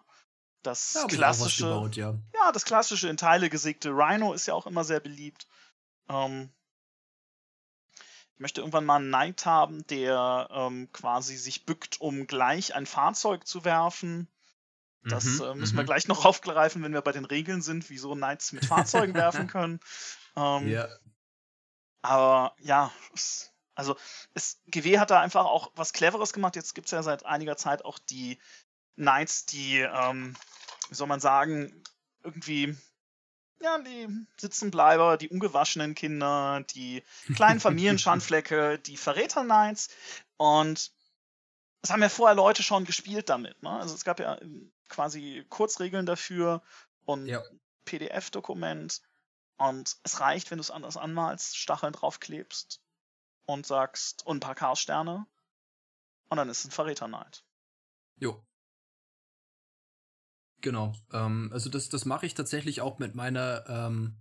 [0.65, 2.15] das was klassische, gebaut, ja.
[2.33, 5.47] ja, das klassische in Teile gesägte Rhino ist ja auch immer sehr beliebt.
[6.09, 6.49] Ähm,
[8.33, 12.85] ich möchte irgendwann mal einen Knight haben, der ähm, quasi sich bückt, um gleich ein
[12.85, 14.27] Fahrzeug zu werfen.
[15.03, 15.87] Das Mhm, äh, müssen wir mhm.
[15.87, 19.79] gleich noch aufgreifen, wenn wir bei den Regeln sind, wieso Knights mit Fahrzeugen werfen können.
[20.35, 20.87] Ähm, Ja,
[22.01, 23.95] aber ja, es, also
[24.33, 26.55] es, GW hat da einfach auch was Cleveres gemacht.
[26.55, 28.39] Jetzt gibt es ja seit einiger Zeit auch die
[28.95, 30.35] Knights, die, ähm,
[30.89, 31.83] wie soll man sagen,
[32.23, 32.77] irgendwie,
[33.61, 37.03] ja, die Sitzenbleiber, die ungewaschenen Kinder, die
[37.35, 39.89] kleinen Familienschandflecke, die Verräter-Knights.
[40.37, 40.91] Und
[41.81, 43.61] es haben ja vorher Leute schon gespielt damit.
[43.63, 43.69] Ne?
[43.69, 46.61] Also es gab ja ähm, quasi Kurzregeln dafür
[47.05, 47.43] und Ja.
[47.85, 49.01] PDF-Dokument.
[49.57, 52.81] Und es reicht, wenn du es anders anmalst, Stacheln draufklebst
[53.45, 55.25] und sagst, und ein paar Chaos-Sterne.
[56.27, 57.43] Und dann ist es ein Verräter-Knight.
[58.17, 58.44] jo.
[60.65, 60.95] Genau.
[61.13, 64.15] Ähm, also das, das mache ich tatsächlich auch mit meiner, ähm,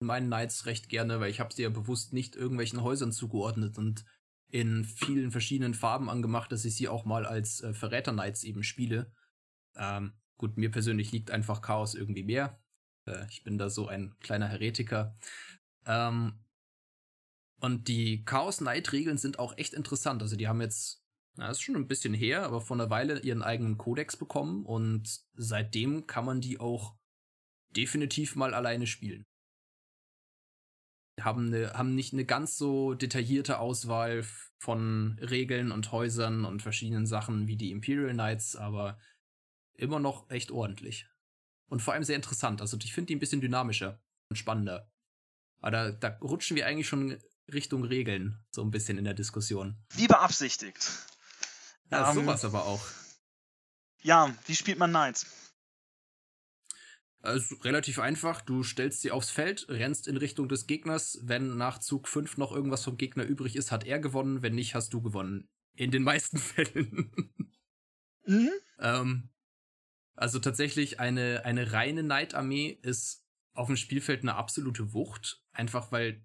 [0.00, 4.06] meinen Knights recht gerne, weil ich habe sie ja bewusst nicht irgendwelchen Häusern zugeordnet und
[4.48, 8.62] in vielen verschiedenen Farben angemacht, dass ich sie auch mal als äh, Verräter Knights eben
[8.62, 9.12] spiele.
[9.76, 12.58] Ähm, gut, mir persönlich liegt einfach Chaos irgendwie mehr.
[13.06, 15.14] Äh, ich bin da so ein kleiner Heretiker.
[15.84, 16.40] Ähm,
[17.60, 20.22] und die Chaos Knight Regeln sind auch echt interessant.
[20.22, 21.01] Also die haben jetzt,
[21.36, 25.20] na, ist schon ein bisschen her, aber vor einer Weile ihren eigenen Kodex bekommen und
[25.34, 26.94] seitdem kann man die auch
[27.70, 29.24] definitiv mal alleine spielen
[31.20, 34.24] haben, eine, haben nicht eine ganz so detaillierte Auswahl
[34.58, 38.98] von Regeln und Häusern und verschiedenen Sachen wie die Imperial Knights, aber
[39.74, 41.06] immer noch echt ordentlich.
[41.68, 42.60] Und vor allem sehr interessant.
[42.60, 44.90] Also ich finde die ein bisschen dynamischer und spannender.
[45.60, 47.18] Aber da, da rutschen wir eigentlich schon
[47.52, 49.76] Richtung Regeln, so ein bisschen in der Diskussion.
[49.94, 51.06] Wie beabsichtigt.
[51.92, 52.84] Ja, um, sowas aber auch.
[54.00, 55.26] Ja, wie spielt man Knights?
[57.20, 58.40] Also relativ einfach.
[58.40, 61.20] Du stellst sie aufs Feld, rennst in Richtung des Gegners.
[61.22, 64.42] Wenn nach Zug 5 noch irgendwas vom Gegner übrig ist, hat er gewonnen.
[64.42, 65.48] Wenn nicht, hast du gewonnen.
[65.74, 67.12] In den meisten Fällen.
[68.26, 68.50] mhm.
[68.80, 69.28] ähm,
[70.14, 73.24] also tatsächlich eine, eine reine Knight-Armee ist
[73.54, 75.42] auf dem Spielfeld eine absolute Wucht.
[75.52, 76.24] Einfach weil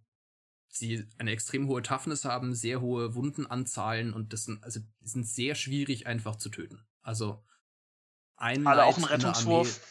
[0.78, 5.56] sie eine extrem hohe Toughness haben, sehr hohe Wundenanzahlen und das sind, also, sind sehr
[5.56, 6.86] schwierig einfach zu töten.
[7.02, 7.44] Also
[8.36, 9.82] ein Alle auch ein Rettungswurf.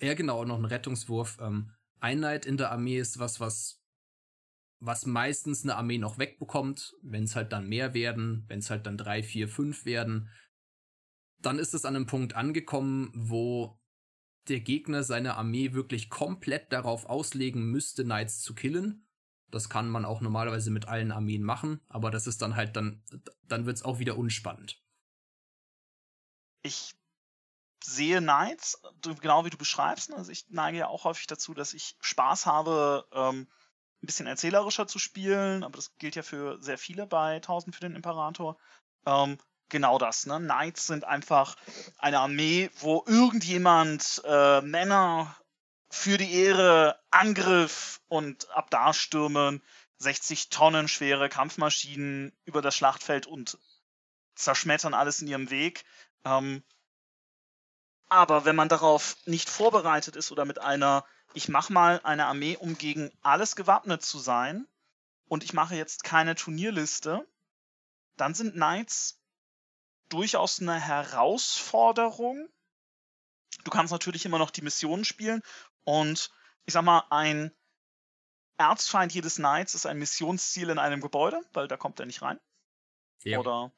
[0.00, 1.38] Ja, genau, noch ein Rettungswurf.
[1.40, 3.80] Ähm, Einheit in der Armee ist was, was,
[4.80, 6.94] was meistens eine Armee noch wegbekommt.
[7.02, 10.28] Wenn es halt dann mehr werden, wenn es halt dann drei, vier, fünf werden,
[11.40, 13.80] dann ist es an einem Punkt angekommen, wo
[14.48, 19.06] der Gegner seine Armee wirklich komplett darauf auslegen müsste, Knights zu killen.
[19.52, 23.04] Das kann man auch normalerweise mit allen Armeen machen, aber das ist dann halt dann,
[23.42, 24.82] dann wird's auch wieder unspannend.
[26.62, 26.94] Ich
[27.84, 28.80] sehe Knights,
[29.20, 30.10] genau wie du beschreibst.
[30.10, 30.16] Ne?
[30.16, 33.46] Also ich neige ja auch häufig dazu, dass ich Spaß habe, ähm,
[34.02, 37.82] ein bisschen erzählerischer zu spielen, aber das gilt ja für sehr viele bei 1000 für
[37.82, 38.56] den Imperator.
[39.04, 39.38] Ähm,
[39.68, 40.38] genau das, ne?
[40.38, 41.56] Knights sind einfach
[41.98, 45.36] eine Armee, wo irgendjemand äh, Männer
[45.92, 49.62] für die Ehre Angriff und ab da stürmen
[49.98, 53.58] 60 Tonnen schwere Kampfmaschinen über das Schlachtfeld und
[54.34, 55.84] zerschmettern alles in ihrem Weg.
[56.24, 56.64] Ähm,
[58.08, 62.56] aber wenn man darauf nicht vorbereitet ist oder mit einer, ich mache mal eine Armee,
[62.56, 64.66] um gegen alles gewappnet zu sein
[65.28, 67.28] und ich mache jetzt keine Turnierliste,
[68.16, 69.20] dann sind Knights
[70.08, 72.48] durchaus eine Herausforderung.
[73.64, 75.42] Du kannst natürlich immer noch die Missionen spielen
[75.84, 76.30] und
[76.64, 77.52] ich sag mal, ein
[78.58, 82.38] Erzfeind jedes Knights ist ein Missionsziel in einem Gebäude, weil da kommt er nicht rein.
[83.24, 83.38] Ja.
[83.38, 83.72] Oder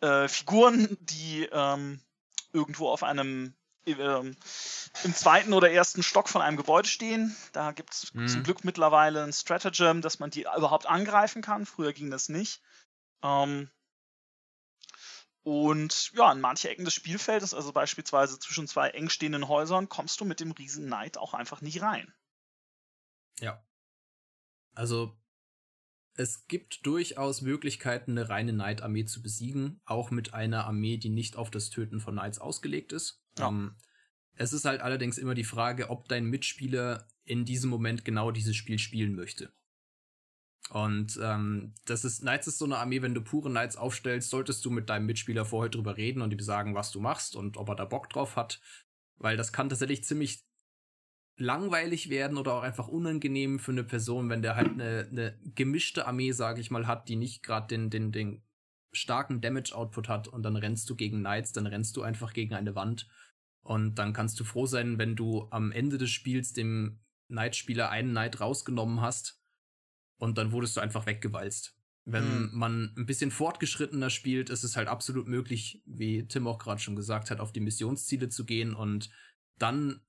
[0.00, 2.00] äh, Figuren, die ähm,
[2.52, 3.54] irgendwo auf einem
[3.86, 4.36] ähm,
[5.04, 7.36] im zweiten oder ersten Stock von einem Gebäude stehen.
[7.52, 8.28] Da gibt es mhm.
[8.28, 11.66] zum Glück mittlerweile ein Stratagem, dass man die überhaupt angreifen kann.
[11.66, 12.60] Früher ging das nicht.
[13.22, 13.70] Ähm,
[15.46, 20.20] und ja, in manche Ecken des Spielfeldes, also beispielsweise zwischen zwei eng stehenden Häusern, kommst
[20.20, 22.12] du mit dem Riesen Knight auch einfach nicht rein.
[23.38, 23.64] Ja.
[24.74, 25.16] Also
[26.14, 31.36] es gibt durchaus Möglichkeiten, eine reine Knight-Armee zu besiegen, auch mit einer Armee, die nicht
[31.36, 33.22] auf das Töten von Knights ausgelegt ist.
[33.38, 33.46] Ja.
[33.46, 33.76] Ähm,
[34.34, 38.56] es ist halt allerdings immer die Frage, ob dein Mitspieler in diesem Moment genau dieses
[38.56, 39.52] Spiel spielen möchte.
[40.70, 44.64] Und ähm, das ist, Knights ist so eine Armee, wenn du pure Knights aufstellst, solltest
[44.64, 47.68] du mit deinem Mitspieler vorher drüber reden und ihm sagen, was du machst und ob
[47.68, 48.60] er da Bock drauf hat.
[49.16, 50.44] Weil das kann tatsächlich ziemlich
[51.38, 56.06] langweilig werden oder auch einfach unangenehm für eine Person, wenn der halt eine, eine gemischte
[56.06, 58.42] Armee, sage ich mal, hat, die nicht gerade den, den, den
[58.92, 62.74] starken Damage-Output hat und dann rennst du gegen Knights, dann rennst du einfach gegen eine
[62.74, 63.06] Wand
[63.60, 68.10] und dann kannst du froh sein, wenn du am Ende des Spiels dem Knight-Spieler einen
[68.10, 69.42] Knight rausgenommen hast
[70.18, 71.76] und dann wurdest du einfach weggewalzt.
[72.04, 72.50] Wenn mhm.
[72.52, 76.94] man ein bisschen fortgeschrittener spielt, ist es halt absolut möglich, wie Tim auch gerade schon
[76.94, 79.10] gesagt hat, auf die Missionsziele zu gehen und
[79.58, 80.00] dann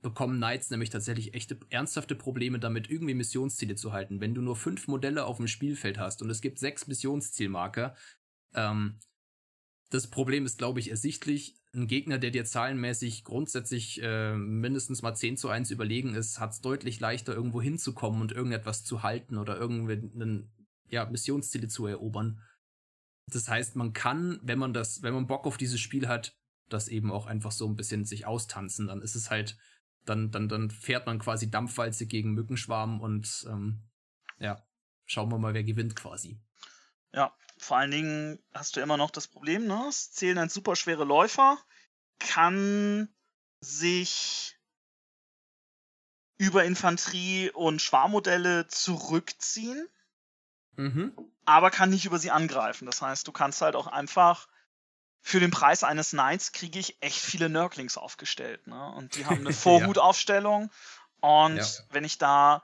[0.00, 4.20] bekommen Knights nämlich tatsächlich echte ernsthafte Probleme damit, irgendwie Missionsziele zu halten.
[4.20, 7.96] Wenn du nur fünf Modelle auf dem Spielfeld hast und es gibt sechs Missionszielmarker,
[8.54, 9.00] ähm,
[9.90, 11.56] das Problem ist, glaube ich, ersichtlich.
[11.74, 16.52] Ein Gegner, der dir zahlenmäßig grundsätzlich äh, mindestens mal 10 zu 1 überlegen ist, hat
[16.52, 20.46] es deutlich leichter, irgendwo hinzukommen und irgendetwas zu halten oder irgendwie
[20.88, 22.40] ja, Missionsziele zu erobern.
[23.26, 26.36] Das heißt, man kann, wenn man das, wenn man Bock auf dieses Spiel hat,
[26.68, 28.86] das eben auch einfach so ein bisschen sich austanzen.
[28.86, 29.56] Dann ist es halt
[30.04, 33.82] dann, dann, dann fährt man quasi Dampfwalze gegen Mückenschwarm und ähm,
[34.38, 34.62] ja,
[35.06, 36.40] schauen wir mal, wer gewinnt quasi.
[37.12, 37.34] Ja,
[37.64, 39.86] vor allen Dingen hast du immer noch das Problem, ne?
[39.88, 41.58] Es zählen ein super schwere Läufer,
[42.18, 43.08] kann
[43.60, 44.56] sich
[46.36, 49.88] über Infanterie und Schwarmmodelle zurückziehen.
[50.76, 51.12] mhm.
[51.46, 52.86] aber kann nicht über sie angreifen.
[52.86, 54.48] Das heißt, du kannst halt auch einfach
[55.22, 58.66] für den Preis eines Knights kriege ich echt viele Nurglings aufgestellt.
[58.66, 58.92] Ne?
[58.92, 60.70] Und die haben eine Vorhutaufstellung.
[61.20, 61.66] Und ja.
[61.90, 62.62] wenn ich da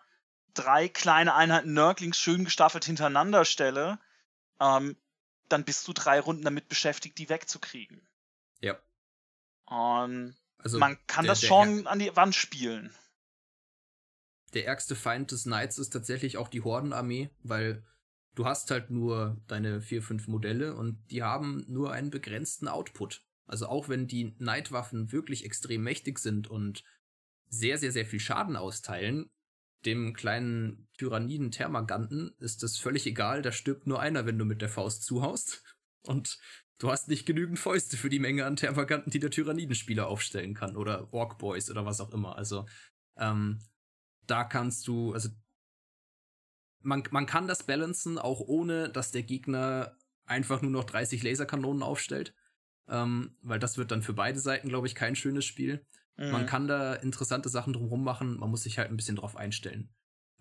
[0.52, 3.98] drei kleine Einheiten Nurglings schön gestaffelt hintereinander stelle,
[4.60, 4.96] ähm,
[5.48, 8.06] dann bist du drei Runden damit beschäftigt, die wegzukriegen.
[8.60, 8.78] Ja.
[9.66, 12.94] Und also man kann der, das schon an die Wand spielen.
[14.54, 17.84] Der ärgste Feind des Knights ist tatsächlich auch die Hordenarmee, weil
[18.34, 23.24] du hast halt nur deine vier, fünf Modelle und die haben nur einen begrenzten Output.
[23.46, 26.84] Also auch wenn die Knight-Waffen wirklich extrem mächtig sind und
[27.48, 29.30] sehr, sehr, sehr viel Schaden austeilen,
[29.84, 34.60] dem kleinen Tyranniden Thermaganten ist das völlig egal, da stirbt nur einer, wenn du mit
[34.60, 35.62] der Faust zuhaust.
[36.02, 36.38] Und
[36.78, 40.76] du hast nicht genügend Fäuste für die Menge an Thermaganten, die der Tyrannidenspieler aufstellen kann.
[40.76, 42.36] Oder Orc Boys oder was auch immer.
[42.36, 42.66] Also,
[43.16, 43.60] ähm,
[44.26, 45.28] da kannst du, also
[46.80, 51.82] man, man kann das balancen, auch ohne, dass der Gegner einfach nur noch 30 Laserkanonen
[51.82, 52.34] aufstellt.
[52.88, 55.86] Ähm, weil das wird dann für beide Seiten, glaube ich, kein schönes Spiel.
[56.20, 56.30] Mhm.
[56.30, 59.88] Man kann da interessante Sachen drumherum machen, man muss sich halt ein bisschen drauf einstellen.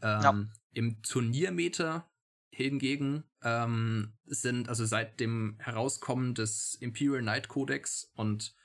[0.02, 0.46] Ähm, ja.
[0.74, 2.12] Im Turniermeter
[2.52, 8.56] hingegen ähm, sind, also seit dem Herauskommen des Imperial Knight Codex und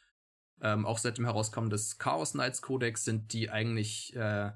[0.61, 4.51] ähm, auch seit dem Herauskommen des Chaos Knights Codex sind die eigentlich äh,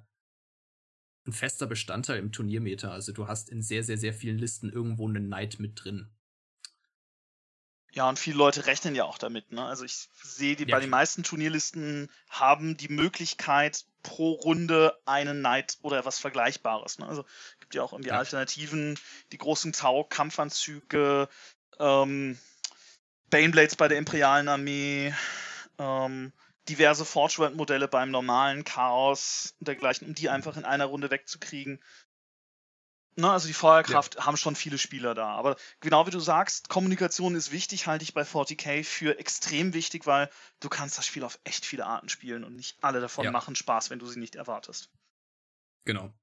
[1.27, 2.91] ein fester Bestandteil im Turniermeter.
[2.91, 6.09] Also du hast in sehr, sehr, sehr vielen Listen irgendwo einen Knight mit drin.
[7.93, 9.51] Ja, und viele Leute rechnen ja auch damit.
[9.51, 9.65] Ne?
[9.65, 10.77] Also ich sehe, die, ja.
[10.77, 16.99] bei den meisten Turnierlisten haben die Möglichkeit, pro Runde einen Knight oder was Vergleichbares.
[16.99, 17.07] Ne?
[17.07, 17.25] Also
[17.61, 18.19] gibt ja auch irgendwie ja.
[18.19, 18.99] Alternativen,
[19.33, 21.29] die großen Tau-Kampfanzüge,
[21.79, 22.39] ähm,
[23.31, 25.15] Baneblades bei der Imperialen Armee,
[25.79, 26.33] ähm,
[26.69, 31.11] diverse Forge World Modelle beim normalen Chaos und dergleichen, um die einfach in einer Runde
[31.11, 31.81] wegzukriegen.
[33.19, 34.27] Ne, also die Feuerkraft ja.
[34.27, 35.35] haben schon viele Spieler da.
[35.35, 40.07] Aber genau wie du sagst, Kommunikation ist wichtig, halte ich bei 40k für extrem wichtig,
[40.07, 43.33] weil du kannst das Spiel auf echt viele Arten spielen und nicht alle davon ja.
[43.33, 44.93] machen Spaß, wenn du sie nicht erwartest.
[45.85, 46.15] Genau.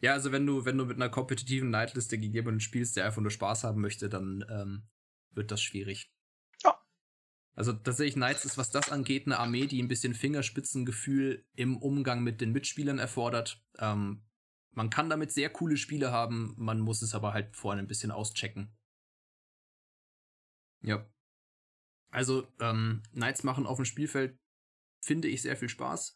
[0.00, 3.20] Ja, also wenn du, wenn du mit einer kompetitiven Nightliste gegen jemanden spielst, der einfach
[3.20, 4.88] nur Spaß haben möchte, dann ähm,
[5.32, 6.10] wird das schwierig.
[6.64, 6.80] Ja.
[7.54, 12.22] Also tatsächlich Knights ist, was das angeht, eine Armee, die ein bisschen Fingerspitzengefühl im Umgang
[12.22, 13.62] mit den Mitspielern erfordert.
[13.78, 14.25] Ähm,
[14.76, 18.10] man kann damit sehr coole Spiele haben, man muss es aber halt vorne ein bisschen
[18.10, 18.70] auschecken.
[20.82, 21.08] Ja.
[22.10, 24.38] Also, ähm, Knights machen auf dem Spielfeld,
[25.02, 26.14] finde ich, sehr viel Spaß.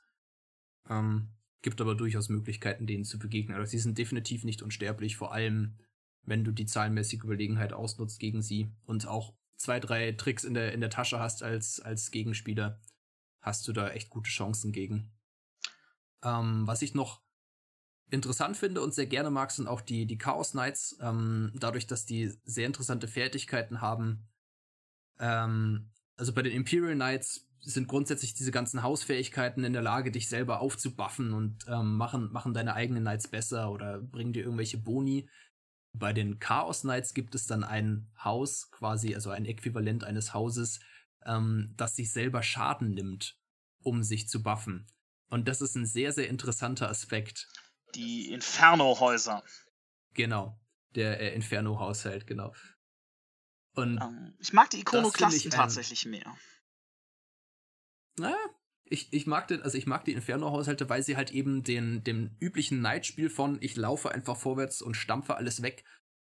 [0.90, 1.30] Ähm,
[1.62, 3.56] gibt aber durchaus Möglichkeiten, denen zu begegnen.
[3.56, 5.78] Also, sie sind definitiv nicht unsterblich, vor allem,
[6.22, 10.74] wenn du die zahlenmäßige Überlegenheit ausnutzt gegen sie und auch zwei, drei Tricks in der,
[10.74, 12.78] in der Tasche hast als, als Gegenspieler,
[13.40, 15.10] hast du da echt gute Chancen gegen.
[16.22, 17.22] Ähm, was ich noch
[18.10, 20.98] interessant finde und sehr gerne mag, sind auch die, die Chaos Knights.
[21.00, 24.28] Ähm, dadurch, dass die sehr interessante Fertigkeiten haben.
[25.18, 30.28] Ähm, also bei den Imperial Knights sind grundsätzlich diese ganzen Hausfähigkeiten in der Lage, dich
[30.28, 35.28] selber aufzubuffen und ähm, machen, machen deine eigenen Knights besser oder bringen dir irgendwelche Boni.
[35.92, 40.80] Bei den Chaos Knights gibt es dann ein Haus, quasi, also ein Äquivalent eines Hauses,
[41.26, 43.36] ähm, das sich selber Schaden nimmt,
[43.82, 44.86] um sich zu buffen.
[45.28, 47.48] Und das ist ein sehr, sehr interessanter Aspekt.
[47.94, 49.42] Die Inferno-Häuser.
[50.14, 50.59] Genau.
[50.94, 52.55] Der äh, Inferno-Haushalt, genau.
[53.74, 56.37] Und um, ähm, ich mag die Ikonoklasten tatsächlich mehr.
[58.18, 58.35] Na,
[58.85, 62.37] ich, ich mag den, also ich mag die Inferno-Haushalte, weil sie halt eben den, dem
[62.40, 65.85] üblichen Neidspiel von ich laufe einfach vorwärts und stampfe alles weg,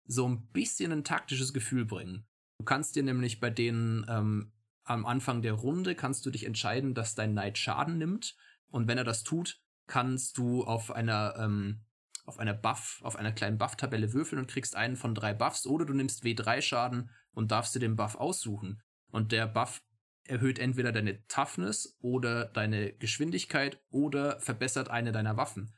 [0.06, 2.26] so ein bisschen ein taktisches Gefühl bringen.
[2.58, 4.52] Du kannst dir nämlich bei denen ähm,
[4.84, 8.36] am Anfang der Runde kannst du dich entscheiden, dass dein Knight Schaden nimmt.
[8.68, 11.84] Und wenn er das tut, kannst du auf einer, ähm,
[12.24, 15.84] auf einer Buff, auf einer kleinen Buff-Tabelle würfeln und kriegst einen von drei Buffs oder
[15.84, 18.82] du nimmst W3 Schaden und darfst dir den Buff aussuchen.
[19.10, 19.82] Und der Buff
[20.24, 25.74] erhöht entweder deine Toughness oder deine Geschwindigkeit oder verbessert eine deiner Waffen.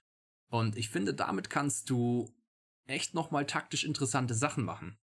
[0.48, 2.34] Und ich finde, damit kannst du
[2.86, 4.98] echt nochmal taktisch interessante Sachen machen.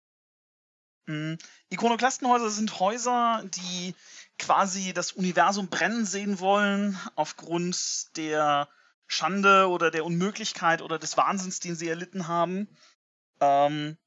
[1.08, 1.38] Mhm.
[1.70, 3.96] Ikonoklastenhäuser sind Häuser, die
[4.38, 8.70] quasi das Universum brennen sehen wollen, aufgrund der
[9.12, 12.70] Schande oder der Unmöglichkeit oder des Wahnsinns, den sie erlitten haben.
[13.42, 13.98] Ähm,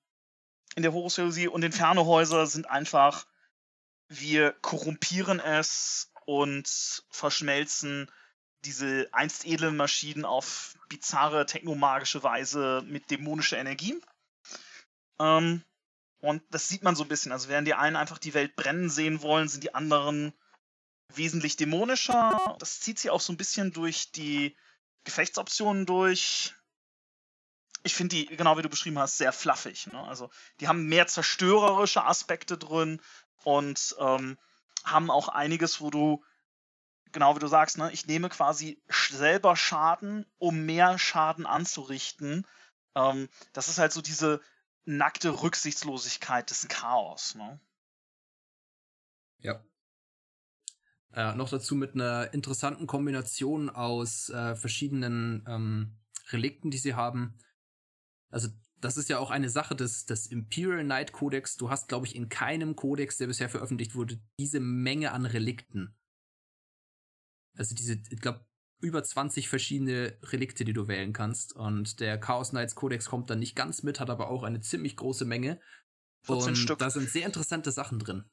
[0.76, 3.26] in der Horus-Heresie und Inferno-Häuser sind einfach,
[4.08, 8.10] wir korrumpieren es und verschmelzen
[8.64, 14.00] diese einst edlen Maschinen auf bizarre, technomagische Weise mit dämonischer Energie.
[15.20, 15.62] Ähm,
[16.20, 17.32] und das sieht man so ein bisschen.
[17.32, 20.32] Also während die einen einfach die Welt brennen sehen wollen, sind die anderen
[21.14, 22.56] wesentlich dämonischer.
[22.58, 24.56] Das zieht sich auch so ein bisschen durch die
[25.04, 26.54] Gefechtsoptionen durch.
[27.82, 29.86] ich finde die, genau wie du beschrieben hast, sehr fluffig.
[29.88, 30.02] Ne?
[30.04, 33.00] Also die haben mehr zerstörerische Aspekte drin
[33.44, 34.38] und ähm,
[34.84, 36.24] haben auch einiges, wo du,
[37.12, 42.46] genau wie du sagst, ne, ich nehme quasi selber Schaden, um mehr Schaden anzurichten.
[42.94, 44.40] Ähm, das ist halt so diese
[44.84, 47.34] nackte Rücksichtslosigkeit des Chaos.
[47.34, 47.60] Ne?
[49.38, 49.62] Ja.
[51.14, 55.96] Äh, noch dazu mit einer interessanten Kombination aus äh, verschiedenen ähm,
[56.30, 57.38] Relikten, die sie haben.
[58.30, 58.48] Also
[58.80, 61.56] das ist ja auch eine Sache des, des Imperial Knight Codex.
[61.56, 65.96] Du hast, glaube ich, in keinem Codex, der bisher veröffentlicht wurde, diese Menge an Relikten.
[67.56, 68.44] Also diese, ich glaube,
[68.80, 71.54] über 20 verschiedene Relikte, die du wählen kannst.
[71.54, 74.96] Und der Chaos Knights Codex kommt dann nicht ganz mit, hat aber auch eine ziemlich
[74.96, 75.60] große Menge.
[76.22, 76.78] 14 und Stück.
[76.80, 78.24] da sind sehr interessante Sachen drin.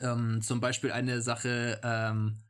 [0.00, 2.42] Ähm, zum Beispiel eine Sache, ähm,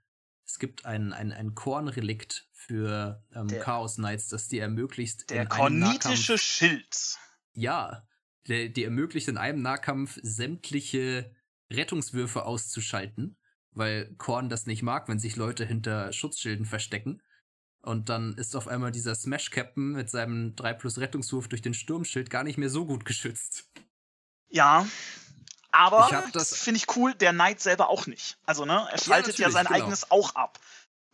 [0.44, 5.30] es gibt ein, ein, ein Kornrelikt für ähm, der, Chaos Knights, das dir ermöglicht.
[5.30, 7.18] Der kornitische Schild.
[7.54, 8.06] Ja,
[8.48, 11.34] der dir ermöglicht in einem Nahkampf sämtliche
[11.70, 13.36] Rettungswürfe auszuschalten,
[13.70, 17.22] weil Korn das nicht mag, wenn sich Leute hinter Schutzschilden verstecken.
[17.80, 21.74] Und dann ist auf einmal dieser Smash Captain mit seinem 3 plus Rettungswurf durch den
[21.74, 23.68] Sturmschild gar nicht mehr so gut geschützt.
[24.48, 24.86] Ja,
[25.72, 28.38] aber das finde ich cool, der Knight selber auch nicht.
[28.44, 29.78] Also, ne, er schaltet ja, ja sein genau.
[29.78, 30.58] eigenes auch ab.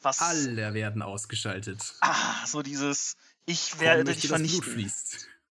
[0.00, 1.94] Was, Alle werden ausgeschaltet.
[2.00, 3.16] Ah, so dieses,
[3.46, 4.92] ich werde dich vernichten.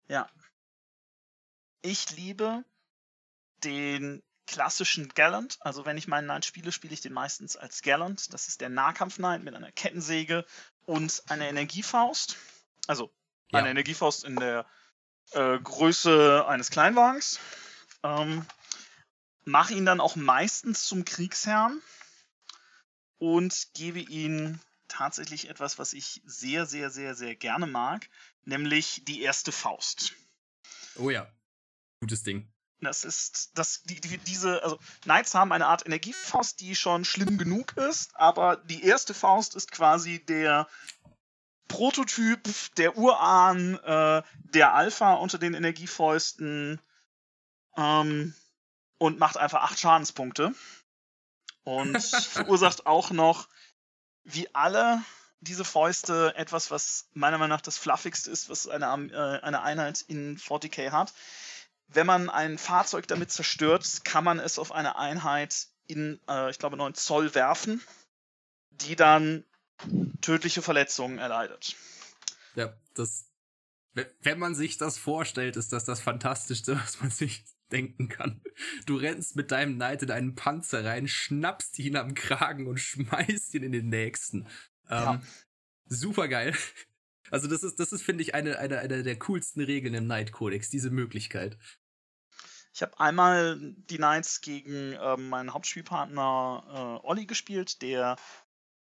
[0.08, 0.28] Ja.
[1.82, 2.64] Ich liebe
[3.62, 5.58] den klassischen Gallant.
[5.60, 8.32] Also wenn ich meinen Knight spiele, spiele ich den meistens als Gallant.
[8.32, 10.44] Das ist der Nahkampf-Knight mit einer Kettensäge
[10.84, 12.36] und einer Energiefaust.
[12.86, 13.12] Also
[13.50, 13.60] ja.
[13.60, 14.66] eine Energiefaust in der
[15.32, 17.38] äh, Größe eines Kleinwagens.
[18.02, 18.44] Ähm,
[19.44, 21.81] mache ihn dann auch meistens zum Kriegsherrn
[23.18, 28.09] und gebe ihm tatsächlich etwas, was ich sehr, sehr, sehr, sehr gerne mag,
[28.44, 30.12] nämlich die erste Faust.
[30.96, 31.26] Oh ja,
[32.00, 32.52] gutes Ding.
[32.81, 37.38] Das ist, das, die, die, diese, also Knights haben eine Art Energiefaust, die schon schlimm
[37.38, 40.68] genug ist, aber die erste Faust ist quasi der
[41.68, 42.42] Prototyp,
[42.76, 46.81] der Urahn, äh, der Alpha unter den Energiefäusten.
[47.76, 48.35] Ähm,
[49.02, 50.54] und macht einfach acht Schadenspunkte.
[51.64, 53.48] Und verursacht auch noch,
[54.22, 55.02] wie alle
[55.40, 60.02] diese Fäuste, etwas, was meiner Meinung nach das fluffigste ist, was eine, äh, eine Einheit
[60.02, 61.12] in 40k hat.
[61.88, 66.60] Wenn man ein Fahrzeug damit zerstört, kann man es auf eine Einheit in, äh, ich
[66.60, 67.82] glaube, 9 Zoll werfen,
[68.70, 69.42] die dann
[70.20, 71.74] tödliche Verletzungen erleidet.
[72.54, 73.24] Ja, das,
[73.94, 78.40] wenn man sich das vorstellt, ist das das Fantastischste, was man sich denken kann.
[78.87, 83.54] Du rennst mit deinem Knight in einen Panzer rein, schnappst ihn am Kragen und schmeißt
[83.54, 84.46] ihn in den nächsten.
[84.88, 85.22] Ähm, ja.
[85.87, 86.54] Super geil.
[87.30, 90.32] Also das ist, das ist, finde ich, eine, eine, eine der coolsten Regeln im Knight
[90.32, 91.56] Codex, diese Möglichkeit.
[92.74, 93.58] Ich habe einmal
[93.90, 98.16] die Knights gegen ähm, meinen Hauptspielpartner äh, Olli gespielt, der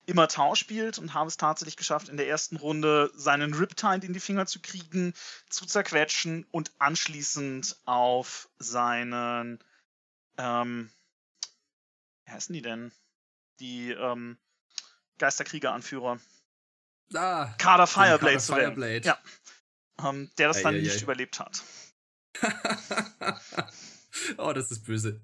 [0.05, 4.13] immer Tau spielt und habe es tatsächlich geschafft, in der ersten Runde seinen Riptide in
[4.13, 5.13] die Finger zu kriegen,
[5.49, 9.63] zu zerquetschen und anschließend auf seinen,
[10.37, 10.91] ähm,
[12.25, 12.91] wie heißen die denn?
[13.59, 14.37] Die ähm,
[15.19, 16.19] Geisterkrieger-Anführer.
[17.13, 19.05] Ah, Kader Fireblade zu Fireblade.
[19.05, 19.17] Ja.
[20.03, 21.03] Ähm, der das ei, dann ei, nicht ei.
[21.03, 21.63] überlebt hat.
[24.37, 25.21] oh, das ist böse.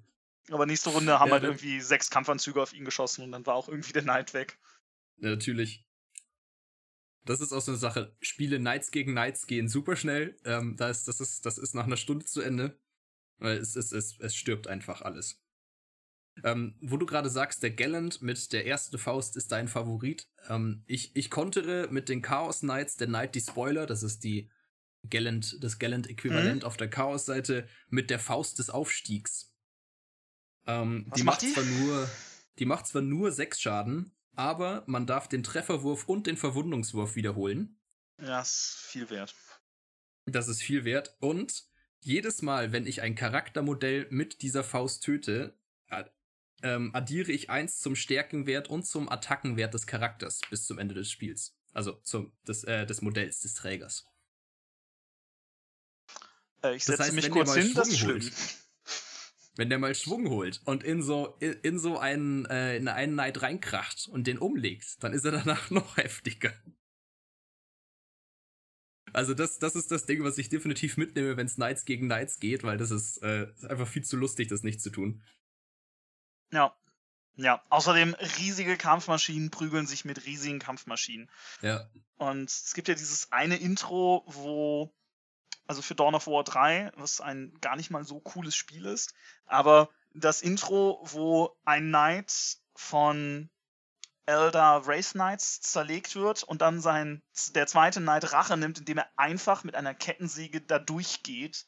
[0.50, 3.54] Aber nächste Runde haben ja, halt irgendwie sechs Kampfanzüge auf ihn geschossen und dann war
[3.54, 4.58] auch irgendwie der Knight weg.
[5.20, 5.86] Ja, natürlich.
[7.24, 8.16] Das ist auch so eine Sache.
[8.20, 10.36] Spiele Knights gegen Knights gehen super schnell.
[10.44, 12.78] Ähm, da ist, das, ist, das ist nach einer Stunde zu Ende.
[13.38, 15.42] Weil es, es, es, es stirbt einfach alles.
[16.44, 20.28] Ähm, wo du gerade sagst, der Gallant mit der ersten Faust ist dein Favorit.
[20.48, 24.50] Ähm, ich, ich kontere mit den Chaos Knights, der Knight die Spoiler, das ist die
[25.08, 26.66] Gallant, das Gallant-Äquivalent mhm.
[26.66, 29.54] auf der Chaos-Seite, mit der Faust des Aufstiegs.
[30.66, 31.52] Ähm, die macht, macht die?
[31.52, 32.10] zwar nur,
[32.58, 37.78] die macht zwar nur sechs Schaden, aber man darf den Trefferwurf und den Verwundungswurf wiederholen.
[38.18, 39.34] Ja, ist viel wert.
[40.26, 41.16] Das ist viel wert.
[41.20, 41.64] Und
[42.00, 45.58] jedes Mal, wenn ich ein Charaktermodell mit dieser Faust töte,
[46.62, 51.10] ähm, addiere ich eins zum Stärkenwert und zum Attackenwert des Charakters bis zum Ende des
[51.10, 51.56] Spiels.
[51.72, 54.06] Also zum, des, äh, des Modells des Trägers.
[56.62, 58.30] Äh, ich setze das heißt, mich kurz hin, das ist schlimm
[59.56, 63.42] wenn der mal Schwung holt und in so in so einen äh, in einen Knight
[63.42, 66.52] reinkracht und den umlegt, dann ist er danach noch heftiger.
[69.12, 72.38] Also das das ist das Ding, was ich definitiv mitnehme, wenn es Knights gegen Knights
[72.38, 75.22] geht, weil das ist, äh, ist einfach viel zu lustig, das nicht zu tun.
[76.52, 76.76] Ja.
[77.36, 81.30] Ja, außerdem riesige Kampfmaschinen prügeln sich mit riesigen Kampfmaschinen.
[81.62, 81.88] Ja.
[82.16, 84.92] Und es gibt ja dieses eine Intro, wo,
[85.70, 89.14] also für Dawn of War 3, was ein gar nicht mal so cooles Spiel ist,
[89.46, 93.48] aber das Intro, wo ein Knight von
[94.26, 97.22] Elder Race Knights zerlegt wird und dann sein,
[97.54, 101.64] der zweite Knight Rache nimmt, indem er einfach mit einer Kettensäge da durchgeht,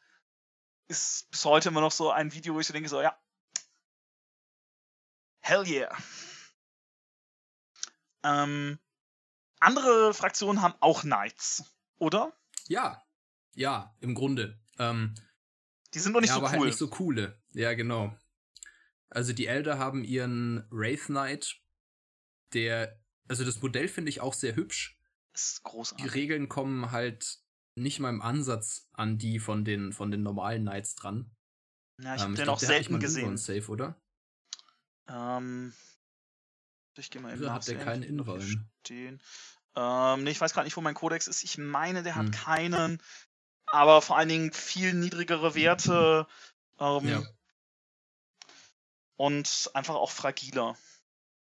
[0.88, 3.16] ist bis heute immer noch so ein Video, wo ich so denke, so, ja,
[5.42, 5.96] hell yeah.
[8.24, 8.80] Ähm,
[9.61, 12.32] andere Fraktionen haben auch Knights, oder?
[12.66, 13.01] Ja,
[13.55, 14.59] ja, im Grunde.
[14.78, 15.14] Ähm,
[15.94, 16.59] die sind noch nicht ja, so aber cool.
[16.59, 17.40] Halt nicht so coole.
[17.53, 18.16] Ja, genau.
[19.11, 21.61] Also die Elder haben ihren Wraith Knight,
[22.55, 22.98] der,
[23.28, 24.98] also das Modell finde ich auch sehr hübsch.
[25.32, 26.05] Das ist großartig.
[26.05, 27.38] Die Regeln kommen halt
[27.74, 31.30] nicht mal im Ansatz an die von den, von den normalen Knights dran.
[31.98, 33.36] Ja, ich ähm, habe den glaub, auch nicht selten gesehen.
[33.36, 34.00] Safe, oder?
[35.09, 35.72] Ähm,
[36.96, 38.24] ich gehe mal eben Oder hat der keinen?
[38.84, 39.20] Stehen.
[39.74, 41.44] Ähm, nee, ich weiß gerade nicht, wo mein Codex ist.
[41.44, 42.32] Ich meine, der hat Hm.
[42.32, 43.03] keinen,
[43.72, 46.26] aber vor allen Dingen viel niedrigere Werte
[46.78, 47.22] ähm, Ja.
[49.16, 50.76] und einfach auch fragiler.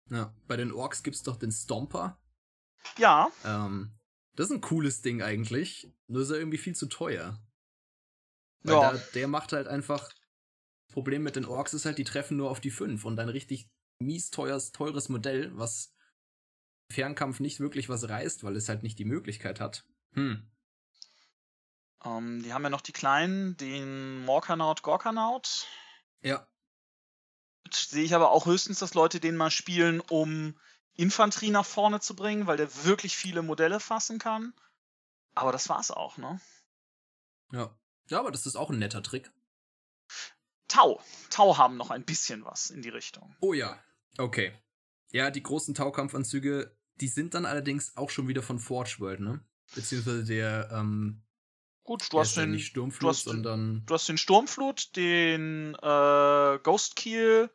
[0.09, 0.33] Ja.
[0.47, 2.19] Bei den Orks gibt's doch den Stomper.
[2.97, 3.91] Ja, Ähm,
[4.35, 5.91] das ist ein cooles Ding eigentlich.
[6.07, 7.41] Nur ist er irgendwie viel zu teuer.
[8.61, 8.91] Weil Ja.
[8.93, 10.09] da, der macht halt einfach.
[10.87, 13.29] Das Problem mit den Orks ist halt, die treffen nur auf die 5 und ein
[13.29, 13.69] richtig
[13.99, 15.93] mies teures, teures Modell, was
[16.89, 19.85] im Fernkampf nicht wirklich was reißt, weil es halt nicht die Möglichkeit hat.
[20.13, 20.47] Hm.
[22.05, 25.67] Ähm, die haben ja noch die kleinen, den Morkanaut, Gorkanaut.
[26.21, 26.47] Ja.
[27.71, 30.57] Sehe ich aber auch höchstens, dass Leute den mal spielen, um
[30.93, 34.53] Infanterie nach vorne zu bringen, weil der wirklich viele Modelle fassen kann.
[35.33, 36.39] Aber das war's auch, ne?
[37.51, 37.77] Ja.
[38.07, 39.31] Ja, aber das ist auch ein netter Trick.
[40.67, 41.01] Tau.
[41.29, 43.35] Tau haben noch ein bisschen was in die Richtung.
[43.39, 43.83] Oh ja.
[44.17, 44.53] Okay.
[45.11, 49.43] Ja, die großen Taukampfanzüge, die sind dann allerdings auch schon wieder von Forge World, ne?
[49.73, 51.24] Beziehungsweise der, ähm,
[51.85, 56.95] Gut, du hast ja den, Sturmflut, du hast du hast den Sturmflut, den äh, Ghost
[56.95, 57.51] Keel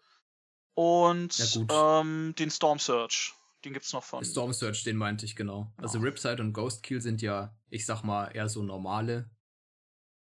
[0.74, 3.32] und Ja, ähm, den Storm Surge.
[3.64, 4.24] Den gibt's noch von.
[4.24, 5.72] Storm Surge, den meinte ich genau.
[5.78, 6.08] Also Genau.
[6.08, 9.28] Riptide und Ghost Kill sind ja, ich sag mal, eher so normale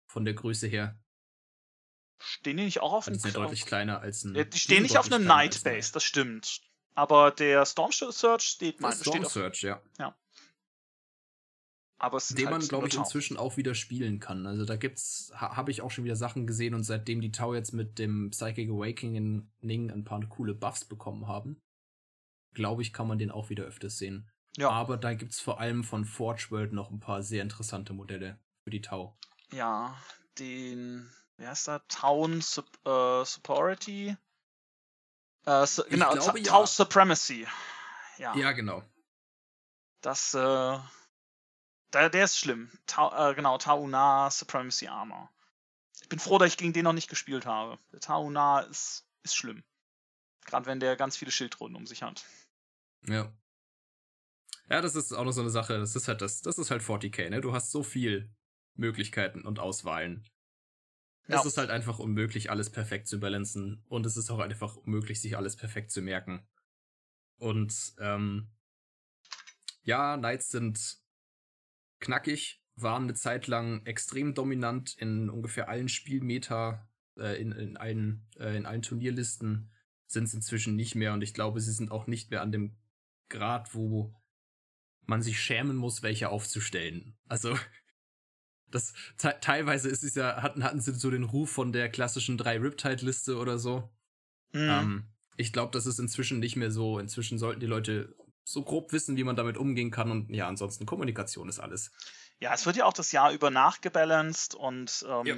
[0.09, 0.97] von der Größe her.
[2.19, 4.35] Stehen die nicht auch auf Die dem sind ja deutlich kleiner als ein.
[4.35, 6.61] Ja, die stehen nicht auf einem Night Base, das stimmt.
[6.95, 9.33] Aber der Storm Surge steht, mein, Das Storm steht auf.
[9.33, 10.15] Surge, ja.
[11.99, 14.45] Aber es sind Den halt man, glaube ich, inzwischen auch wieder spielen kann.
[14.45, 17.55] Also da gibt's, ha, habe ich auch schon wieder Sachen gesehen und seitdem die Tau
[17.55, 21.59] jetzt mit dem Psychic Awakening ein paar coole Buffs bekommen haben,
[22.53, 24.29] glaube ich, kann man den auch wieder öfters sehen.
[24.57, 24.69] Ja.
[24.69, 28.69] Aber da gibt's vor allem von Forge World noch ein paar sehr interessante Modelle für
[28.69, 29.17] die Tau.
[29.51, 29.97] Ja,
[30.37, 31.87] den, wie heißt der?
[31.87, 34.15] Town Sup äh, Superiority?
[35.45, 36.67] Äh, su Ich genau, glaube, Ta- Tau ja.
[36.67, 37.47] Supremacy.
[38.17, 38.83] Ja, Ja, genau.
[40.01, 40.77] das, äh,
[41.93, 42.69] der, der ist schlimm.
[42.85, 45.29] Tau, äh, genau, Tauna Supremacy Armor.
[46.01, 47.79] Ich bin froh, dass ich gegen den noch nicht gespielt habe.
[47.91, 49.63] Der Tauna ist, ist schlimm.
[50.45, 52.25] Gerade wenn der ganz viele Schildrunden um sich hat.
[53.07, 53.31] Ja.
[54.69, 55.77] Ja, das ist auch noch so eine Sache.
[55.77, 57.41] Das ist halt das, das ist halt 40k, ne?
[57.41, 58.29] Du hast so viel
[58.75, 60.27] Möglichkeiten und Auswahlen.
[61.27, 61.39] Ja.
[61.39, 63.83] Es ist halt einfach unmöglich, alles perfekt zu balancen.
[63.87, 66.47] Und es ist auch einfach unmöglich, sich alles perfekt zu merken.
[67.37, 68.49] Und, ähm,
[69.83, 70.97] ja, Knights sind
[71.99, 76.87] knackig, waren eine Zeit lang extrem dominant in ungefähr allen Spielmeta,
[77.17, 79.71] äh, in, in, allen, äh, in allen Turnierlisten,
[80.05, 81.13] sind es inzwischen nicht mehr.
[81.13, 82.77] Und ich glaube, sie sind auch nicht mehr an dem
[83.29, 84.15] Grad, wo
[85.05, 87.17] man sich schämen muss, welche aufzustellen.
[87.25, 87.57] Also,
[88.69, 92.37] das te teilweise ist es ja, hatten, hatten sie so den Ruf von der klassischen
[92.37, 93.89] drei Riptide-Liste oder so.
[94.53, 94.69] Mhm.
[94.69, 96.99] Ähm, ich glaube, das ist inzwischen nicht mehr so.
[96.99, 98.15] Inzwischen sollten die Leute
[98.47, 100.09] so grob wissen, wie man damit umgehen kann.
[100.09, 101.91] Und ja, ansonsten Kommunikation ist alles.
[102.39, 105.35] Ja, es wird ja auch das Jahr über nachgebalanced und ähm, Ja.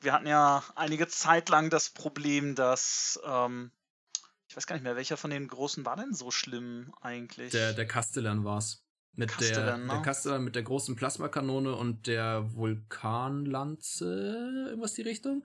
[0.00, 3.72] wir hatten ja einige Zeit lang das Problem, dass ähm,
[4.46, 7.52] ich weiß gar nicht mehr, welcher von den großen war denn so schlimm eigentlich?
[7.52, 8.84] Der, der Castellan war's.
[9.14, 9.92] Mit der, Castellan, ne?
[9.92, 14.04] der Castellan mit der großen Plasmakanone und der Vulkanlanze,
[14.68, 15.44] irgendwas die Richtung.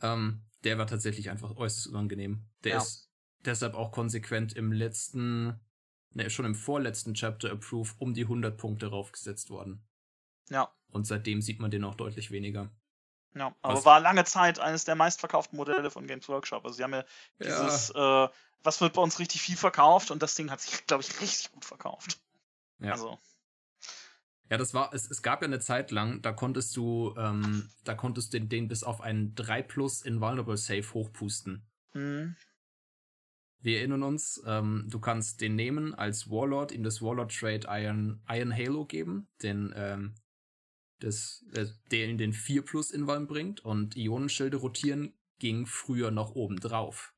[0.00, 2.46] Ähm, der war tatsächlich einfach äußerst unangenehm.
[2.64, 2.78] Der Ja.
[2.78, 3.11] ist
[3.44, 5.60] deshalb auch konsequent im letzten,
[6.10, 9.82] ne, schon im vorletzten Chapter Approve um die 100 Punkte raufgesetzt worden.
[10.50, 12.70] ja, Und seitdem sieht man den auch deutlich weniger.
[13.34, 16.64] ja, aber Was- war lange Zeit eines der meistverkauften Modelle von Games Workshop.
[16.64, 17.04] Also sie haben ja
[17.40, 18.28] dieses, äh,
[18.62, 21.50] was wird bei uns richtig viel verkauft und das Ding hat sich, glaube ich, richtig
[21.52, 22.18] gut verkauft.
[22.80, 22.92] ja.
[22.92, 23.18] Also,
[24.50, 27.94] Ja, das war, es, es gab ja eine Zeit lang, da konntest du, ähm, da
[27.94, 31.66] konntest du den, den bis auf einen 3 Plus Invulnerable Save hochpusten.
[31.94, 32.34] hm,
[33.62, 38.52] wir erinnern uns, ähm, du kannst den nehmen als Warlord, ihm das Warlord-Trade Iron, Iron
[38.52, 40.14] Halo geben, den, ähm,
[40.98, 46.34] das, äh, der in den 4 Plus Invalm bringt und Ionenschilde rotieren ging früher noch
[46.34, 47.14] oben drauf.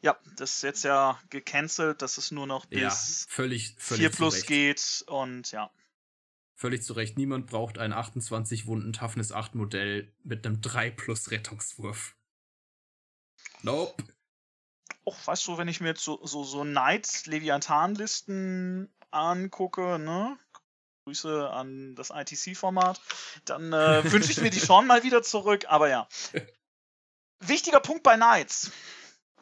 [0.00, 2.90] Ja, das ist jetzt ja gecancelt, dass es nur noch bis Ja,
[3.28, 4.46] völlig, völlig 4 plus zurecht.
[4.46, 5.70] geht und ja.
[6.54, 7.16] Völlig zu Recht.
[7.16, 12.16] Niemand braucht ein 28 Wunden Toughness 8 Modell mit einem 3 plus Rettungswurf.
[13.62, 14.02] Nope.
[15.08, 20.36] Auch, weißt du, wenn ich mir jetzt so, so, so Knight-Leviathan-Listen angucke, ne?
[21.04, 23.00] Grüße an das ITC-Format,
[23.46, 26.06] dann äh, wünsche ich mir die schon mal wieder zurück, aber ja.
[27.40, 28.70] Wichtiger Punkt bei Knights.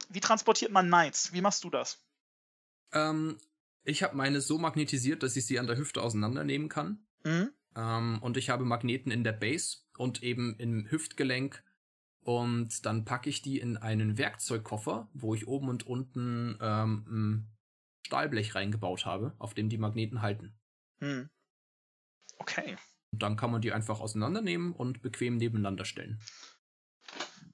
[0.08, 1.32] Wie transportiert man Knights?
[1.32, 1.98] Wie machst du das?
[2.92, 3.40] Ähm,
[3.82, 7.04] ich habe meine so magnetisiert, dass ich sie an der Hüfte auseinandernehmen kann.
[7.24, 7.52] Hm?
[7.74, 11.64] Ähm, und ich habe Magneten in der Base und eben im Hüftgelenk.
[12.26, 17.46] Und dann packe ich die in einen Werkzeugkoffer, wo ich oben und unten ähm,
[18.04, 20.58] Stahlblech reingebaut habe, auf dem die Magneten halten.
[20.98, 21.30] Hm.
[22.38, 22.76] Okay.
[23.12, 26.20] Und dann kann man die einfach auseinandernehmen und bequem nebeneinander stellen.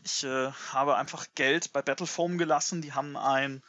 [0.05, 2.81] Ich äh, habe einfach Geld bei Battlefoam gelassen.
[2.81, 3.63] Die haben einen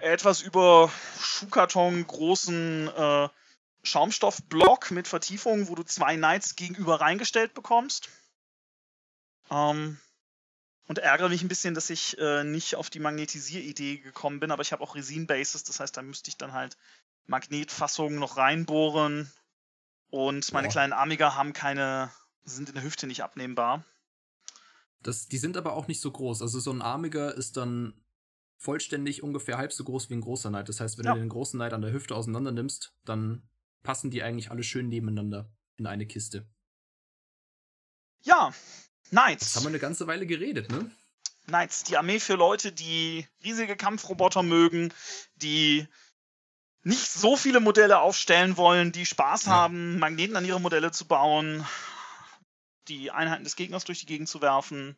[0.00, 3.28] etwas über Schuhkarton großen äh,
[3.84, 8.08] Schaumstoffblock mit Vertiefung, wo du zwei Knights gegenüber reingestellt bekommst.
[9.50, 9.98] Ähm,
[10.86, 14.62] und ärgere mich ein bisschen, dass ich äh, nicht auf die Magnetisier-Idee gekommen bin, aber
[14.62, 16.76] ich habe auch Resin-Bases, das heißt, da müsste ich dann halt
[17.26, 19.30] Magnetfassungen noch reinbohren.
[20.10, 20.72] Und meine Boah.
[20.72, 22.10] kleinen Amiga haben keine,
[22.44, 23.84] sind in der Hüfte nicht abnehmbar.
[25.02, 26.42] Das, die sind aber auch nicht so groß.
[26.42, 28.02] Also so ein armiger ist dann
[28.56, 30.68] vollständig ungefähr halb so groß wie ein großer Knight.
[30.68, 31.12] Das heißt, wenn Ja.
[31.12, 33.48] du den großen Knight an der Hüfte auseinander nimmst, dann
[33.82, 36.48] passen die eigentlich alle schön nebeneinander in eine Kiste.
[38.22, 38.52] Ja,
[39.10, 39.56] Knights.
[39.56, 40.90] haben wir eine ganze Weile geredet, ne?
[41.46, 44.92] Knights, die Armee für Leute, die riesige Kampfroboter mögen,
[45.36, 45.86] die
[46.82, 49.52] nicht so viele Modelle aufstellen wollen, die Spaß Ja.
[49.52, 51.64] haben, Magneten an ihre Modelle zu bauen,
[52.88, 54.96] die Einheiten des Gegners durch die Gegend zu werfen.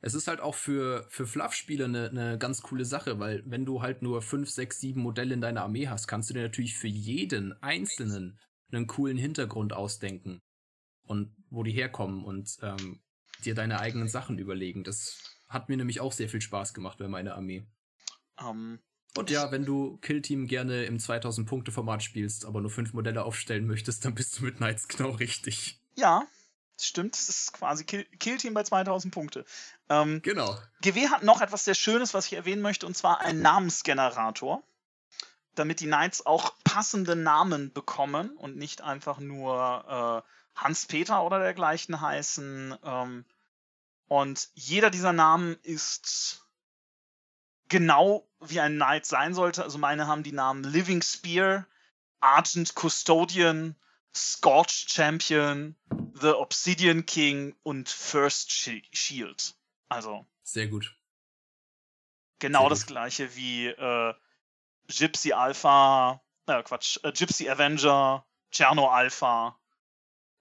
[0.00, 3.82] Es ist halt auch für, für Fluff-Spieler eine ne ganz coole Sache, weil wenn du
[3.82, 6.88] halt nur 5, 6, 7 Modelle in deiner Armee hast, kannst du dir natürlich für
[6.88, 8.40] jeden einzelnen
[8.72, 10.40] einen coolen Hintergrund ausdenken.
[11.12, 13.00] Und wo die herkommen und ähm,
[13.44, 14.82] dir deine eigenen Sachen überlegen.
[14.84, 17.66] Das hat mir nämlich auch sehr viel Spaß gemacht bei meiner Armee.
[18.40, 18.78] Ähm,
[19.16, 24.04] Und ja, wenn du Killteam gerne im 2000-Punkte-Format spielst, aber nur fünf Modelle aufstellen möchtest,
[24.04, 25.78] dann bist du mit Knights genau richtig.
[25.96, 26.26] ja,
[26.78, 27.14] das stimmt.
[27.14, 29.44] Das ist quasi Kill Killteam bei 2000 Punkte.
[29.90, 30.56] Ähm, Genau.
[30.80, 34.62] GW hat noch etwas sehr Schönes, was ich erwähnen möchte, und zwar einen Namensgenerator,
[35.54, 42.00] damit die Knights auch passende Namen bekommen und nicht einfach nur äh, Hans-Peter oder dergleichen
[42.00, 42.76] heißen.
[42.82, 43.24] Ähm,
[44.06, 46.46] und jeder dieser Namen ist
[47.68, 49.62] genau wie ein Knight sein sollte.
[49.62, 51.66] Also meine haben die Namen Living Spear,
[52.20, 53.76] Argent Custodian,
[54.14, 55.74] Scorched Champion,
[56.20, 59.54] The Obsidian King und First Shi- Shield.
[59.88, 60.94] Also Sehr gut.
[62.38, 62.88] genau Sehr das gut.
[62.88, 64.14] gleiche wie äh,
[64.88, 69.58] Gypsy Alpha, äh, Quatsch, äh, Gypsy Avenger, Cherno Alpha.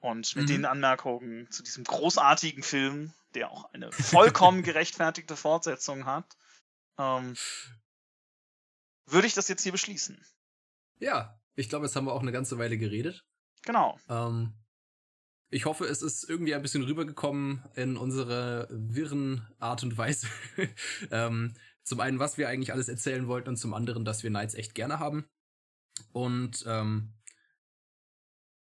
[0.02, 0.54] Und mit Mhm.
[0.54, 6.26] den Anmerkungen zu diesem großartigen Film, der auch eine vollkommen gerechtfertigte Fortsetzung hat,
[6.97, 7.36] ähm,
[9.06, 10.24] würde ich das jetzt hier beschließen.
[10.99, 13.24] Ja, ich glaube, jetzt haben wir auch eine ganze Weile geredet.
[13.64, 13.99] Genau.
[14.10, 14.54] Ähm,
[15.49, 20.28] ich hoffe, es ist irgendwie ein bisschen rübergekommen in unsere wirren Art und Weise.
[21.12, 24.56] ähm, zum einen, was wir eigentlich alles erzählen wollten und zum anderen, dass wir Knights
[24.56, 25.28] echt gerne haben.
[26.12, 27.14] Und ähm,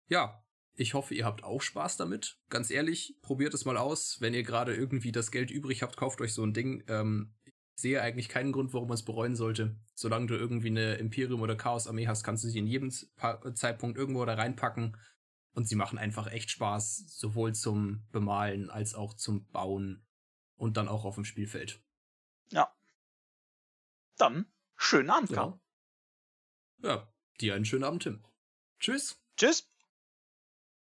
[0.08, 0.39] ja,
[0.80, 2.38] ich hoffe, ihr habt auch Spaß damit.
[2.48, 4.18] Ganz ehrlich, probiert es mal aus.
[4.20, 6.82] Wenn ihr gerade irgendwie das Geld übrig habt, kauft euch so ein Ding.
[6.88, 9.78] Ähm, ich sehe eigentlich keinen Grund, warum man es bereuen sollte.
[9.94, 14.24] Solange du irgendwie eine Imperium- oder Chaos-Armee hast, kannst du sie in jedem Zeitpunkt irgendwo
[14.24, 14.96] da reinpacken.
[15.52, 20.06] Und sie machen einfach echt Spaß, sowohl zum Bemalen als auch zum Bauen
[20.56, 21.82] und dann auch auf dem Spielfeld.
[22.52, 22.74] Ja.
[24.16, 25.60] Dann schönen Abend, Karl.
[26.82, 26.88] Ja.
[26.88, 28.24] Ja, dir einen schönen Abend, Tim.
[28.78, 29.22] Tschüss.
[29.36, 29.69] Tschüss.